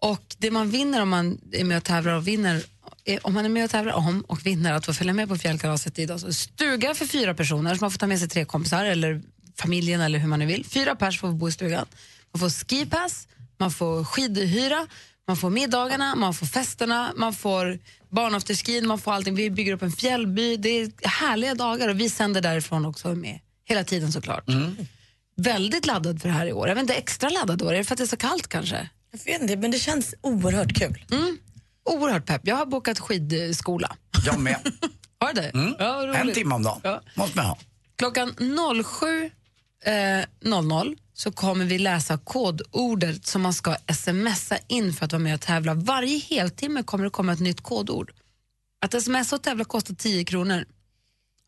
Och 0.00 0.36
det 0.38 0.50
man 0.50 0.70
vinner 0.70 1.02
om 1.02 1.08
man 1.08 1.38
är 1.52 1.64
med 1.64 1.76
och 1.76 1.84
tävlar 1.84 2.12
och 2.12 2.28
vinner 2.28 2.62
är, 3.04 3.26
om 3.26 3.34
man 3.34 3.44
är 3.44 3.48
med 3.48 3.64
och 3.64 3.70
tävlar 3.70 3.92
om 3.92 4.24
och 4.28 4.46
vinner 4.46 4.72
att 4.72 4.86
få 4.86 4.94
följa 4.94 5.12
med 5.12 5.28
på 5.28 5.36
fjällkalaset 5.38 5.98
idag. 5.98 6.20
Så 6.20 6.32
stuga 6.32 6.94
för 6.94 7.06
fyra 7.06 7.34
personer, 7.34 7.74
så 7.74 7.84
man 7.84 7.90
får 7.90 7.98
ta 7.98 8.06
med 8.06 8.18
sig 8.18 8.28
tre 8.28 8.44
kompisar 8.44 8.84
eller 8.84 9.22
familjen 9.58 10.00
eller 10.00 10.18
hur 10.18 10.28
man 10.28 10.38
nu 10.38 10.46
vill. 10.46 10.64
Fyra 10.64 10.94
pers 10.94 11.20
får 11.20 11.32
bo 11.32 11.48
i 11.48 11.52
stugan. 11.52 11.86
Man 12.32 12.40
får 12.40 12.50
skipass, 12.50 13.28
man 13.58 13.70
får 13.70 14.04
skidhyra, 14.04 14.86
man 15.28 15.36
får 15.36 15.50
middagarna, 15.50 16.14
man 16.14 16.34
får 16.34 16.46
festerna, 16.46 17.12
man 17.16 17.34
får 17.34 17.78
barnafterskin, 18.12 18.86
man 18.86 18.98
får 18.98 19.12
allting. 19.12 19.34
Vi 19.34 19.50
bygger 19.50 19.72
upp 19.72 19.82
en 19.82 19.92
fjällby. 19.92 20.56
Det 20.56 20.68
är 20.68 21.08
härliga 21.08 21.54
dagar 21.54 21.88
och 21.88 22.00
vi 22.00 22.10
sänder 22.10 22.40
därifrån 22.40 22.86
också 22.86 23.14
med 23.14 23.38
hela 23.64 23.84
tiden 23.84 24.12
såklart. 24.12 24.44
Väldigt 25.36 25.86
laddad 25.86 26.22
för 26.22 26.28
det 26.28 26.34
här 26.34 26.46
i 26.46 26.52
år. 26.52 26.68
Jag 26.68 26.74
vet 26.74 26.82
inte, 26.82 26.94
extra 26.94 27.28
laddad 27.28 27.58
då? 27.58 27.68
Är 27.68 27.74
det 27.74 27.84
för 27.84 27.94
att 27.94 27.98
det 27.98 28.04
är 28.04 28.06
så 28.06 28.16
kallt 28.16 28.48
kanske? 28.48 28.88
Jag 29.12 29.32
vet 29.32 29.42
inte, 29.42 29.56
men 29.56 29.70
det 29.70 29.78
känns 29.78 30.14
oerhört 30.20 30.78
kul. 30.78 31.04
Mm. 31.10 31.38
Oerhört 31.84 32.26
pepp. 32.26 32.40
Jag 32.44 32.56
har 32.56 32.66
bokat 32.66 32.98
skidskola. 32.98 33.96
Jag 34.26 34.40
med. 34.40 34.56
Har 35.20 35.34
du 35.34 35.40
det? 35.40 35.48
Mm. 35.48 35.74
Ja, 35.78 36.14
en 36.14 36.32
timme 36.32 36.54
om 36.54 36.62
dagen. 36.62 37.00
Måste 37.14 37.36
man 37.36 37.46
ha. 37.46 37.58
Klockan 37.96 38.32
07.00 38.32 39.30
eh, 39.84 40.24
00 40.40 40.96
så 41.14 41.32
kommer 41.32 41.64
vi 41.64 41.78
läsa 41.78 42.18
kodordet 42.18 43.26
som 43.26 43.42
man 43.42 43.54
ska 43.54 43.76
smsa 43.94 44.58
in 44.68 44.92
för 44.92 45.04
att 45.04 45.12
vara 45.12 45.22
med 45.22 45.34
och 45.34 45.40
tävla. 45.40 45.74
Varje 45.74 46.18
heltimme 46.18 46.82
kommer 46.82 47.04
det 47.04 47.10
komma 47.10 47.32
ett 47.32 47.40
nytt 47.40 47.60
kodord. 47.60 48.12
Att 48.80 49.02
smsa 49.02 49.36
och 49.36 49.42
tävla 49.42 49.64
kostar 49.64 49.94
10 49.94 50.24
kronor. 50.24 50.64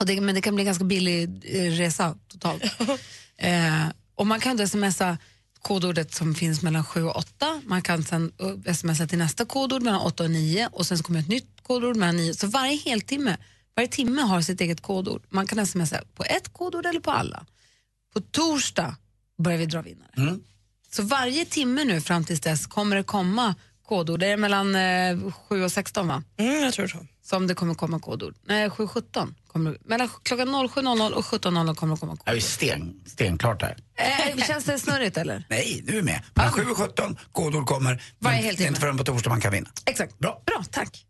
Och 0.00 0.06
det, 0.06 0.20
men 0.20 0.34
det 0.34 0.40
kan 0.40 0.54
bli 0.54 0.62
en 0.62 0.66
ganska 0.66 0.84
billig 0.84 1.42
eh, 1.44 1.70
resa 1.70 2.16
totalt. 2.28 2.64
eh, 3.36 3.86
och 4.14 4.26
man 4.26 4.40
kan 4.40 4.56
då 4.56 4.68
smsa 4.68 5.18
kodordet 5.62 6.14
som 6.14 6.34
finns 6.34 6.62
mellan 6.62 6.84
7 6.84 7.04
och 7.04 7.16
8. 7.16 7.62
Man 7.64 7.82
kan 7.82 8.04
sen 8.04 8.32
eh, 8.66 8.74
smsa 8.74 9.06
till 9.06 9.18
nästa 9.18 9.44
kodord 9.44 9.82
mellan 9.82 10.00
8 10.00 10.24
och 10.24 10.30
9 10.30 10.68
och 10.72 10.86
sen 10.86 10.98
kommer 10.98 11.20
ett 11.20 11.28
nytt 11.28 11.62
kodord 11.62 11.96
mellan 11.96 12.16
9. 12.16 12.34
Så 12.34 12.46
varje 12.46 12.76
heltimme, 12.76 13.36
varje 13.76 13.88
timme 13.88 14.22
har 14.22 14.40
sitt 14.40 14.60
eget 14.60 14.80
kodord. 14.80 15.22
Man 15.28 15.46
kan 15.46 15.66
smsa 15.66 16.00
på 16.14 16.24
ett 16.24 16.52
kodord 16.52 16.86
eller 16.86 17.00
på 17.00 17.10
alla. 17.10 17.46
På 18.14 18.20
torsdag 18.20 18.96
börjar 19.42 19.58
vi 19.58 19.66
dra 19.66 19.82
vinnare. 19.82 20.38
Så 20.90 21.02
varje 21.02 21.44
timme 21.44 21.84
nu 21.84 22.00
fram 22.00 22.24
tills 22.24 22.40
dess 22.40 22.66
kommer 22.66 22.96
det 22.96 23.02
komma 23.02 23.54
kodord. 23.88 24.20
Det 24.20 24.26
är 24.26 24.36
mellan 24.36 24.74
eh, 24.74 25.32
7 25.48 25.64
och 25.64 25.72
16 25.72 26.08
va? 26.08 26.22
Mm, 26.36 26.62
jag 26.62 26.74
tror 26.74 26.86
så. 26.86 27.06
Som 27.22 27.46
det 27.46 27.54
kommer 27.54 27.74
komma 27.74 28.00
kodord. 28.00 28.34
Nej, 28.46 28.70
7 28.70 28.82
och 28.84 28.90
17. 28.90 29.34
Kommer, 29.46 29.70
det- 29.70 29.78
mellan 29.84 30.08
klockan 30.22 30.48
07.00 30.48 31.10
och 31.12 31.24
17.00 31.24 31.74
kommer 31.74 31.94
det 31.94 32.00
komma 32.00 32.12
kodord. 32.16 32.18
Jag 32.24 32.36
är 32.36 32.40
sten, 32.40 33.00
stenklart 33.06 33.62
här. 33.62 33.76
Eh, 34.36 34.44
känns 34.46 34.64
det 34.64 34.78
snurrigt 34.78 35.16
eller? 35.16 35.44
Nej, 35.50 35.82
du 35.86 35.98
är 35.98 36.02
med. 36.02 36.22
Mellan 36.34 36.52
7 36.52 36.62
och 36.70 36.76
17, 36.78 37.16
kodord 37.32 37.66
kommer. 37.66 38.02
Varje 38.18 38.42
heltimme. 38.42 38.68
Inte 38.68 38.80
förrän 38.80 38.96
på 38.96 39.04
torsdag 39.04 39.30
man 39.30 39.40
kan 39.40 39.52
vinna. 39.52 39.70
Exakt. 39.86 40.18
Bra. 40.18 40.42
Bra, 40.46 40.64
tack. 40.70 41.04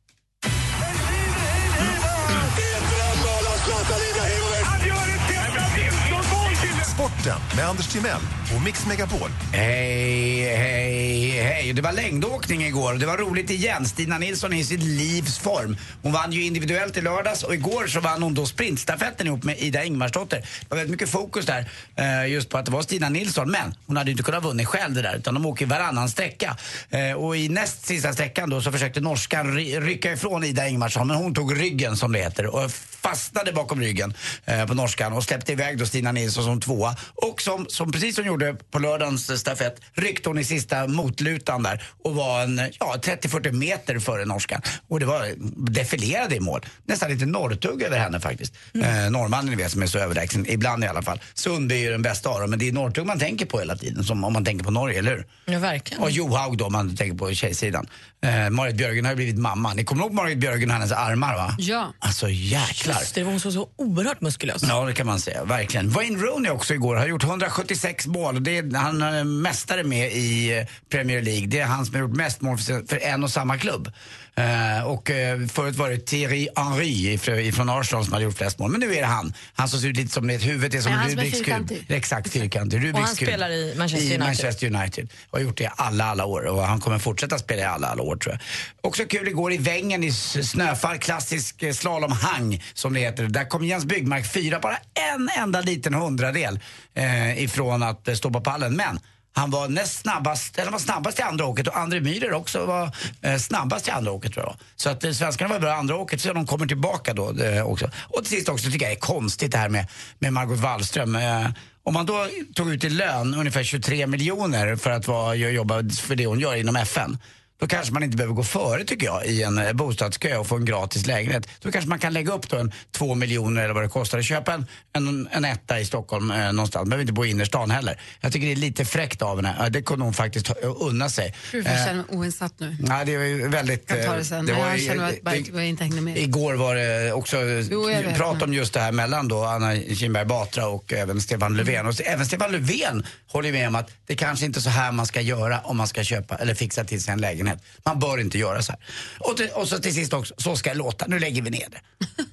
Sporten 6.95 7.41
med 7.57 7.69
Anders 7.69 7.89
Timell 7.89 8.21
och 8.57 8.63
Mix 8.63 8.87
Megapol. 8.87 9.31
Hej, 9.53 10.57
hej, 10.57 11.31
hej. 11.31 11.73
Det 11.73 11.83
var 11.83 11.93
längdåkning 11.93 12.65
igår. 12.65 12.95
Det 12.95 13.07
var 13.07 13.17
roligt 13.17 13.51
igen. 13.51 13.87
Stina 13.87 14.19
Nilsson 14.19 14.53
är 14.53 14.57
i 14.57 14.65
sitt 14.65 14.83
livs 14.83 15.39
form. 15.39 15.77
Hon 16.03 16.13
vann 16.13 16.33
ju 16.33 16.43
individuellt 16.43 16.97
i 16.97 17.01
lördags 17.01 17.43
och 17.43 17.55
igår 17.55 17.87
så 17.87 18.01
vann 18.01 18.23
hon 18.23 18.35
då 18.35 18.47
sprintstafetten 18.47 19.27
ihop 19.27 19.45
med 19.45 19.59
Ida 19.59 19.85
Ingmarsdotter. 19.85 20.37
Det 20.37 20.67
var 20.69 20.77
väldigt 20.77 20.91
mycket 20.91 21.09
fokus 21.09 21.47
där 21.47 21.71
eh, 21.97 22.33
just 22.33 22.49
på 22.49 22.59
att 22.59 22.65
det 22.65 22.73
var 22.73 22.83
Stina 22.83 23.09
Nilsson. 23.09 23.51
Men 23.51 23.75
hon 23.87 23.97
hade 23.97 24.11
ju 24.11 24.13
inte 24.13 24.25
kunnat 24.25 24.45
vunnit 24.45 24.67
själv 24.67 24.95
det 24.95 25.03
där 25.03 25.17
utan 25.17 25.35
de 25.35 25.47
åker 25.47 25.67
varannan 25.67 26.09
sträcka. 26.09 26.57
Eh, 26.91 27.13
och 27.13 27.37
i 27.37 27.49
näst 27.49 27.87
sista 27.87 28.13
sträckan 28.13 28.51
då 28.51 28.61
så 28.61 28.73
försökte 28.73 29.01
norskan 29.01 29.57
rycka 29.57 30.13
ifrån 30.13 30.45
Ida 30.45 30.69
Ingmarsson 30.69 31.07
men 31.07 31.17
hon 31.17 31.35
tog 31.35 31.61
ryggen 31.61 31.97
som 31.97 32.13
det 32.13 32.19
heter 32.19 32.47
och 32.47 32.71
fastnade 33.05 33.53
bakom 33.53 33.81
ryggen 33.81 34.15
eh, 34.45 34.67
på 34.67 34.75
norskan 34.75 35.13
och 35.13 35.25
släppte 35.25 35.53
iväg 35.53 35.79
då 35.79 35.87
Stina 35.87 36.13
Nilsson 36.13 36.45
som 36.45 36.61
tvåa. 36.85 36.97
Och 37.15 37.41
som, 37.41 37.67
som 37.69 37.93
precis 37.93 38.17
som 38.17 38.27
gjorde 38.27 38.55
på 38.55 38.79
lördagens 38.79 39.41
stafett 39.41 39.81
ryckte 39.95 40.29
hon 40.29 40.39
i 40.39 40.45
sista 40.45 40.87
motlutan 40.87 41.63
där 41.63 41.83
och 42.05 42.15
var 42.15 42.43
en 42.43 42.61
ja, 42.81 42.95
30-40 43.03 43.53
meter 43.53 43.99
före 43.99 44.25
norskan. 44.25 44.61
Och 44.89 45.01
det 45.01 45.07
var 45.07 45.35
defilerade 45.71 46.37
i 46.37 46.41
mål. 46.41 46.61
Nästan 46.85 47.11
lite 47.11 47.27
norrtugg 47.27 47.83
över 47.83 47.99
henne 47.99 48.21
faktiskt. 48.21 48.55
Eh, 48.75 49.11
norrmannen 49.11 49.51
ni 49.51 49.57
vet 49.57 49.73
som 49.73 49.83
är 49.83 49.87
så 49.87 49.99
överlägsen, 49.99 50.51
ibland 50.51 50.85
i 50.85 50.87
alla 50.87 51.03
fall. 51.03 51.21
Sundby 51.35 51.75
är 51.75 51.79
ju 51.79 51.91
den 51.91 52.03
bästa 52.03 52.29
av 52.29 52.41
dem 52.41 52.51
men 52.51 52.59
det 52.59 52.69
är 52.69 52.73
norrtugg 52.73 53.07
man 53.07 53.19
tänker 53.19 53.47
på 53.47 53.59
hela 53.59 53.77
tiden 53.77 54.05
som 54.05 54.25
om 54.25 54.33
man 54.33 54.45
tänker 54.45 54.65
på 54.65 54.71
Norge, 54.71 54.99
eller 54.99 55.11
hur? 55.11 55.27
Ja, 55.45 55.59
verkligen. 55.59 56.03
Och 56.03 56.11
Johaug 56.11 56.59
då, 56.59 56.67
om 56.67 56.73
man 56.73 56.97
tänker 56.97 57.19
på 57.19 57.35
tjejsidan. 57.35 57.87
Eh, 58.25 58.51
Marit 58.51 58.77
Björgen 58.77 59.05
har 59.05 59.13
ju 59.13 59.17
blivit 59.17 59.39
mamma. 59.39 59.75
Ni 59.75 59.85
kommer 59.85 60.03
ihåg 60.03 60.13
Marit 60.13 60.39
Björgen 60.39 60.71
och 60.71 60.77
hennes 60.77 60.93
armar 60.93 61.35
va? 61.35 61.57
Ja. 61.59 61.93
Alltså 61.99 62.29
jäklar. 62.29 63.01
Just 63.01 63.15
det, 63.15 63.23
hon 63.23 63.41
såg 63.41 63.53
så 63.53 63.69
oerhört 63.77 64.21
muskulös. 64.21 64.63
Ja, 64.63 64.85
det 64.85 64.93
kan 64.93 65.07
man 65.07 65.21
säga. 65.21 65.45
Verkligen. 65.45 65.91
Wayne 65.91 66.19
Rooney 66.19 66.51
också 66.51 66.74
igår 66.75 66.97
har 66.97 67.07
gjort 67.07 67.25
176 67.25 68.07
mål. 68.07 68.45
Det 68.45 68.59
är, 68.59 68.75
han 68.77 69.03
är 69.03 69.25
mästare 69.25 69.85
med 69.85 70.13
i 70.13 70.59
eh, 70.59 70.67
Premier 70.89 71.23
League. 71.23 71.47
Det 71.47 71.61
är 71.61 71.67
han 71.67 71.87
som 71.87 71.95
har 71.95 72.03
gjort 72.03 72.17
mest 72.17 72.41
mål 72.41 72.59
för, 72.59 72.87
för 72.89 72.97
en 72.97 73.25
och 73.25 73.31
samma 73.31 73.59
klubb. 73.59 73.93
Eh, 74.37 74.87
och 74.87 75.11
uh, 75.11 75.47
förut 75.47 75.77
var 75.77 75.91
det 75.91 75.99
Thierry 75.99 76.49
Henry 76.57 77.19
ifrån 77.49 77.69
Arsenal 77.71 78.05
som 78.05 78.13
hade 78.13 78.25
gjort 78.25 78.37
flest 78.37 78.59
mål. 78.59 78.71
Men 78.71 78.81
nu 78.81 78.95
är 78.95 79.01
det 79.01 79.07
han. 79.07 79.35
Han 79.55 79.69
som 79.69 79.81
ser 79.81 79.89
ut 79.89 79.97
lite 79.97 80.13
som 80.13 80.31
ett 80.31 80.47
huvud 80.47 80.75
är 80.75 80.81
som 80.81 80.93
en 80.93 81.09
Rubiks 81.09 81.41
kub. 81.41 81.73
Exakt, 81.89 82.31
fyrkantig. 82.31 82.77
Rubiks 82.77 82.95
Och 82.95 83.01
han 83.01 83.17
kub. 83.17 83.29
spelar 83.29 83.51
i 83.51 83.75
Manchester 83.79 84.07
I 84.07 84.15
United. 84.15 84.27
Manchester 84.27 84.67
United. 84.67 85.09
Och 85.31 85.39
har 85.39 85.45
gjort 85.45 85.59
det 85.59 85.67
alla, 85.67 86.05
alla 86.05 86.25
år. 86.25 86.47
Och 86.47 86.63
han 86.63 86.81
kommer 86.81 86.99
fortsätta 86.99 87.39
spela 87.39 87.63
i 87.63 87.65
alla, 87.65 87.87
alla 87.87 88.03
år 88.03 88.17
tror 88.17 88.33
jag. 88.33 88.41
Också 88.89 89.05
kul 89.05 89.29
igår 89.29 89.53
i 89.53 89.57
Vängen 89.57 90.05
i 90.05 90.13
snöfall, 90.13 90.99
klassisk 90.99 91.63
eh, 91.63 91.73
slalomhang 91.73 92.63
som 92.75 92.95
det 92.95 93.01
heter. 93.01 93.25
Där 93.25 93.45
kom 93.45 93.65
Jens 93.65 93.85
Byggmark 93.85 94.33
fyra, 94.33 94.61
bara 94.61 94.77
en 95.15 95.29
enda 95.39 95.61
liten 95.61 95.95
hundradel 95.95 96.61
eh, 96.95 97.43
ifrån 97.43 97.83
att 97.83 98.09
eh, 98.09 98.15
stå 98.15 98.31
på 98.31 98.41
pallen. 98.41 98.77
Men 98.77 98.99
han 99.37 99.51
var 99.51 99.69
näst 99.69 100.01
snabbast, 100.01 100.59
eller 100.59 100.71
var 100.71 100.79
snabbast 100.79 101.19
i 101.19 101.23
andra 101.23 101.47
åket 101.47 101.69
och 101.69 101.77
André 101.77 102.01
Myhrer 102.01 102.33
också 102.33 102.67
var 102.67 102.91
eh, 103.23 103.37
snabbast 103.37 103.89
i 103.89 103.91
andra 103.91 104.13
åket 104.13 104.33
tror 104.33 104.45
jag. 104.47 104.57
Så 104.77 104.91
att 104.91 105.05
eh, 105.05 105.13
svenskarna 105.13 105.55
var 105.55 105.61
bra 105.61 105.71
i 105.71 105.73
andra 105.73 105.97
åket 105.97 106.21
så 106.21 106.33
de 106.33 106.47
kommer 106.47 106.67
tillbaka 106.67 107.15
då 107.15 107.41
eh, 107.41 107.67
också. 107.67 107.91
Och 108.03 108.25
till 108.25 108.37
sist 108.37 108.49
också 108.49 108.71
tycker 108.71 108.87
jag 108.87 108.93
det 108.93 108.99
är 108.99 109.01
konstigt 109.01 109.53
det 109.53 109.59
här 109.59 109.69
med, 109.69 109.87
med 110.19 110.33
Margot 110.33 110.59
Wallström. 110.59 111.17
Eh, 111.17 111.49
om 111.83 111.95
man 111.95 112.07
då 112.07 112.29
tog 112.55 112.73
ut 112.73 112.85
i 112.85 112.91
lön 112.91 113.35
ungefär 113.35 113.63
23 113.63 114.07
miljoner 114.07 114.77
för 114.77 114.91
att 114.91 115.09
vara, 115.09 115.35
jobba 115.35 115.75
för 116.03 116.17
det 116.17 116.27
hon 116.27 116.41
gör 116.41 116.55
inom 116.55 116.77
FN. 116.77 117.19
Då 117.61 117.67
kanske 117.67 117.93
man 117.93 118.03
inte 118.03 118.17
behöver 118.17 118.35
gå 118.35 118.43
före 118.45 118.85
tycker 118.85 119.07
jag 119.07 119.27
i 119.27 119.43
en 119.43 119.59
eh, 119.59 119.73
bostadskö 119.73 120.37
och 120.37 120.47
få 120.47 120.57
en 120.57 120.65
gratis 120.65 121.07
lägenhet. 121.07 121.49
Då 121.61 121.73
kanske 121.73 121.89
man 121.89 121.99
kan 121.99 122.13
lägga 122.13 122.33
upp 122.33 122.49
då 122.49 122.57
en 122.57 122.73
två 122.93 123.15
miljoner 123.15 123.63
eller 123.65 123.75
vad 123.75 123.83
det 123.83 123.89
kostar 123.89 124.19
att 124.19 124.25
köpa 124.25 124.53
en, 124.55 124.67
en, 124.93 125.29
en 125.33 125.45
etta 125.45 125.81
i 125.81 125.85
Stockholm 125.85 126.31
eh, 126.31 126.53
någonstans. 126.53 126.89
Behöver 126.89 127.01
inte 127.03 127.13
bo 127.13 127.25
i 127.25 127.31
innerstan 127.31 127.71
heller. 127.71 128.01
Jag 128.21 128.33
tycker 128.33 128.47
det 128.47 128.53
är 128.53 128.57
lite 128.57 128.85
fräckt 128.85 129.23
av 129.23 129.37
henne. 129.45 129.69
Det 129.69 129.83
kunde 129.83 130.05
hon 130.05 130.15
faktiskt 130.15 130.49
ha- 130.49 130.55
unna 130.61 131.09
sig. 131.09 131.35
Gud, 131.53 131.67
jag 131.67 131.73
Eh, 131.75 131.85
känner 131.87 131.95
mig 131.95 132.05
oinsatt 132.09 132.53
nu. 132.61 132.77
Nej, 132.81 133.07
det 133.07 133.17
var 133.17 133.25
ju 133.25 133.49
väldigt... 133.49 133.91
Jag 133.91 134.05
eh, 134.05 134.15
det 134.15 134.25
sen. 134.25 134.47
det 134.47 134.53
men 134.53 134.63
var 134.63 134.69
jag 134.71 134.81
känner 134.81 135.05
att 135.09 135.15
det- 135.25 135.49
jag 135.55 135.67
inte 135.67 135.85
hängde 135.85 136.01
med. 136.01 136.19
Igår 136.19 136.55
var 136.55 136.75
det 136.75 137.13
också 137.13 137.37
Jo, 137.71 137.91
prat 138.17 138.43
om 138.43 138.55
just 138.55 138.73
det 138.75 138.81
här 138.81 138.93
mellan 138.93 139.29
då 139.29 139.45
Anna 139.45 139.77
Kinberg 139.95 140.25
Batra 140.27 140.67
och 140.69 140.93
även 140.93 141.21
Stefan 141.21 141.57
Löfven. 141.57 141.87
Och 141.87 141.95
även 142.05 142.27
Stefan 142.27 142.53
Löfven 142.53 143.07
håller 143.27 143.53
med 143.53 143.69
om 143.69 143.75
att 143.75 143.91
det 144.07 144.17
kanske 144.17 144.47
inte 144.47 144.59
är 144.59 144.61
så 144.61 144.71
här 144.71 144.93
man 144.93 145.07
ska 145.07 145.21
göra 145.21 145.61
om 145.61 145.77
man 145.77 145.89
ska 145.89 146.05
köpa 146.05 146.37
eller 146.37 146.55
fixa 146.55 146.85
till 146.85 147.03
sig 147.03 147.13
en 147.13 147.21
lägenhet. 147.21 147.44
Man 147.85 147.99
bör 147.99 148.21
inte 148.21 148.39
göra 148.39 148.63
så 148.63 148.73
här. 148.73 148.81
Och, 149.19 149.37
till, 149.37 149.49
och 149.55 149.69
så 149.69 149.79
till 149.79 149.95
sist 149.95 150.13
också, 150.13 150.35
så 150.39 150.57
ska 150.57 150.71
det 150.71 150.77
låta. 150.77 151.07
Nu 151.07 151.19
lägger 151.19 151.43
vi 151.43 151.51
ner 151.51 151.69
det. 151.71 151.81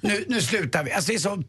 Nu, 0.00 0.24
nu 0.28 0.42
slutar 0.42 0.84
vi. 0.84 0.92
Alltså 0.92 1.10
det 1.10 1.16
är 1.16 1.18
så 1.18 1.42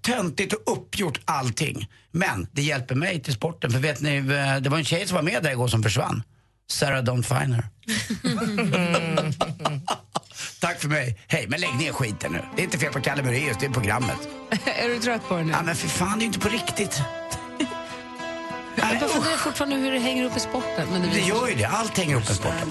töntigt 0.00 0.52
och 0.52 0.72
uppgjort 0.72 1.20
allting. 1.24 1.88
Men 2.10 2.46
det 2.52 2.62
hjälper 2.62 2.94
mig 2.94 3.22
till 3.22 3.34
sporten. 3.34 3.70
För 3.70 3.78
vet 3.78 4.00
ni, 4.00 4.16
eh, 4.16 4.56
det 4.60 4.68
var 4.68 4.78
en 4.78 4.84
tjej 4.84 5.06
som 5.06 5.14
var 5.14 5.22
med 5.22 5.42
där 5.42 5.50
igår 5.50 5.68
som 5.68 5.82
försvann. 5.82 6.22
Sarah 6.70 7.02
Don't 7.02 7.22
Find 7.22 7.54
Her. 7.54 7.64
Tack 10.60 10.80
för 10.80 10.88
mig. 10.88 11.18
Hej, 11.26 11.46
men 11.48 11.60
lägg 11.60 11.74
ner 11.74 11.92
skiten 11.92 12.32
nu. 12.32 12.40
Det 12.56 12.62
är 12.62 12.64
inte 12.64 12.78
fel 12.78 12.92
på 12.92 13.00
Kalle 13.00 13.22
Moraeus, 13.22 13.56
det 13.60 13.66
är 13.66 13.70
programmet. 13.70 14.28
är 14.64 14.88
du 14.88 14.98
trött 14.98 15.28
på 15.28 15.36
det 15.36 15.44
nu? 15.44 15.52
Ja, 15.52 15.62
men 15.62 15.76
för 15.76 15.88
fan, 15.88 16.18
det 16.18 16.18
är 16.18 16.20
ju 16.20 16.26
inte 16.26 16.38
på 16.38 16.48
riktigt. 16.48 17.02
Jag 18.92 19.10
funderar 19.10 19.36
fortfarande 19.36 19.76
hur 19.76 19.92
det 19.92 19.98
hänger 19.98 20.24
upp 20.24 20.36
i 20.36 20.40
sporten. 20.40 20.88
Men 20.92 21.02
det, 21.02 21.08
Det 21.08 21.20
gör 21.20 21.48
ju 21.48 21.54
det. 21.54 21.64
Allt 21.64 21.98
hänger 21.98 22.16
upp 22.16 22.28
med 22.28 22.36
sporten. 22.36 22.70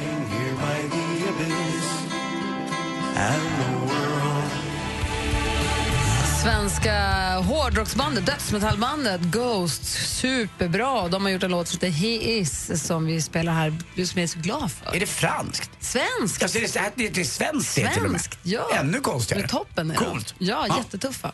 Svenska 6.44 6.94
hårdrocksbandet, 7.38 8.26
dödsmetallbandet 8.26 9.22
Ghost, 9.22 9.84
superbra. 10.10 11.08
De 11.08 11.24
har 11.24 11.30
gjort 11.30 11.44
en 11.44 11.52
låt 11.52 11.68
som 11.68 11.76
heter 11.76 11.98
He 11.98 12.08
Is 12.08 12.88
som 12.88 13.06
vi 13.06 13.22
spelar 13.22 13.54
här, 13.54 13.70
som 13.70 13.80
jag 13.96 14.24
är 14.24 14.28
så 14.28 14.40
glad 14.40 14.72
för. 14.72 14.96
Är 14.96 15.00
det 15.00 15.06
franskt? 15.06 15.72
Svenskt! 15.80 16.44
Alltså, 16.44 16.60
det, 16.60 16.76
är, 16.76 16.92
det, 16.96 17.06
är, 17.06 17.12
det 17.12 17.22
är 17.22 17.26
svenskt 17.26 17.76
det 17.76 17.94
till 17.94 18.06
och 18.06 18.12
med. 18.12 18.22
Ja. 18.44 18.68
Ännu 18.76 19.00
konstigare. 19.00 19.42
Det 19.42 19.46
är 19.46 19.50
toppen. 19.50 19.92
är 19.92 19.96
de. 19.96 20.06
Coolt. 20.06 20.36
Ja, 20.38 20.66
Ja. 20.70 20.78
jättetuffa. 20.78 21.32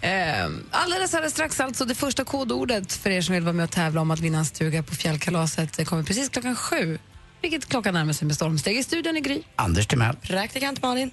Eh, 0.00 0.44
alldeles, 0.70 1.14
alldeles 1.14 1.32
strax 1.32 1.60
alltså 1.60 1.84
det 1.84 1.94
första 1.94 2.24
kodordet 2.24 2.92
för 2.92 3.10
er 3.10 3.22
som 3.22 3.34
vill 3.34 3.44
vara 3.44 3.52
med 3.52 3.64
och 3.64 3.70
tävla 3.70 4.00
om 4.00 4.10
att 4.10 4.20
vinna 4.20 4.38
en 4.38 4.46
stuga 4.46 4.82
på 4.82 4.94
fjällkalaset. 4.94 5.72
Det 5.76 5.84
kommer 5.84 6.02
precis 6.02 6.28
klockan 6.28 6.56
sju, 6.56 6.98
vilket 7.42 7.68
klockan 7.68 7.94
närmar 7.94 8.12
sig 8.12 8.26
med 8.26 8.36
stormsteg. 8.36 8.76
I 8.78 8.82
studion 8.84 9.16
i 9.16 9.20
Gry. 9.20 9.42
Anders 9.56 9.86
Timell. 9.86 10.16
Praktikant 10.16 10.82
Malin. 10.82 11.10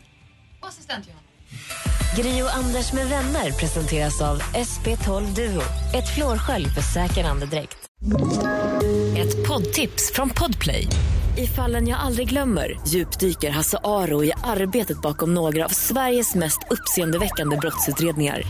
Assistent 0.62 1.06
Johanna. 1.08 1.93
Gri 2.16 2.42
och 2.42 2.56
Anders 2.56 2.94
med 2.94 3.10
vänner 3.10 3.52
presenteras 3.52 4.22
av 4.22 4.40
SP12 4.40 5.36
Duo. 5.36 5.62
Ett 5.94 6.16
flårskölj 6.16 6.66
för 6.66 6.82
säker 6.82 7.24
andedräkt. 7.24 7.78
Ett 9.18 9.48
poddtips 9.48 10.12
från 10.14 10.30
Podplay. 10.30 10.88
I 11.38 11.48
fallen 11.48 11.88
jag 11.88 12.00
aldrig 12.00 12.30
glömmer 12.30 12.80
djupdyker 12.88 13.50
Hasse 13.50 13.78
Aro 13.84 14.24
i 14.24 14.32
arbetet 14.44 15.02
bakom 15.02 15.34
några 15.34 15.66
av 15.66 15.70
Sveriges 15.70 16.36
mest 16.36 16.60
uppseendeväckande 16.70 17.58
brottsutredningar. 17.58 18.42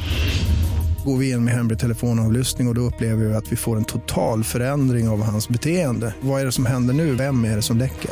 Går 1.06 1.18
vi 1.18 1.30
in 1.30 1.44
med 1.44 1.54
hemlig 1.54 1.80
telefonavlyssning 1.80 2.68
och, 2.68 2.72
och 2.72 2.76
då 2.76 2.82
upplever 2.82 3.26
vi 3.26 3.34
att 3.34 3.52
vi 3.52 3.56
får 3.56 3.78
en 3.78 3.86
total 3.86 4.44
förändring 4.44 5.10
av 5.10 5.24
hans 5.24 5.50
beteende. 5.50 6.14
Vad 6.22 6.42
är 6.42 6.46
det 6.46 6.52
som 6.52 6.66
händer 6.66 6.94
nu? 6.94 7.16
Vem 7.16 7.46
är 7.46 7.56
det 7.56 7.62
som 7.62 7.78
läcker? 7.78 8.12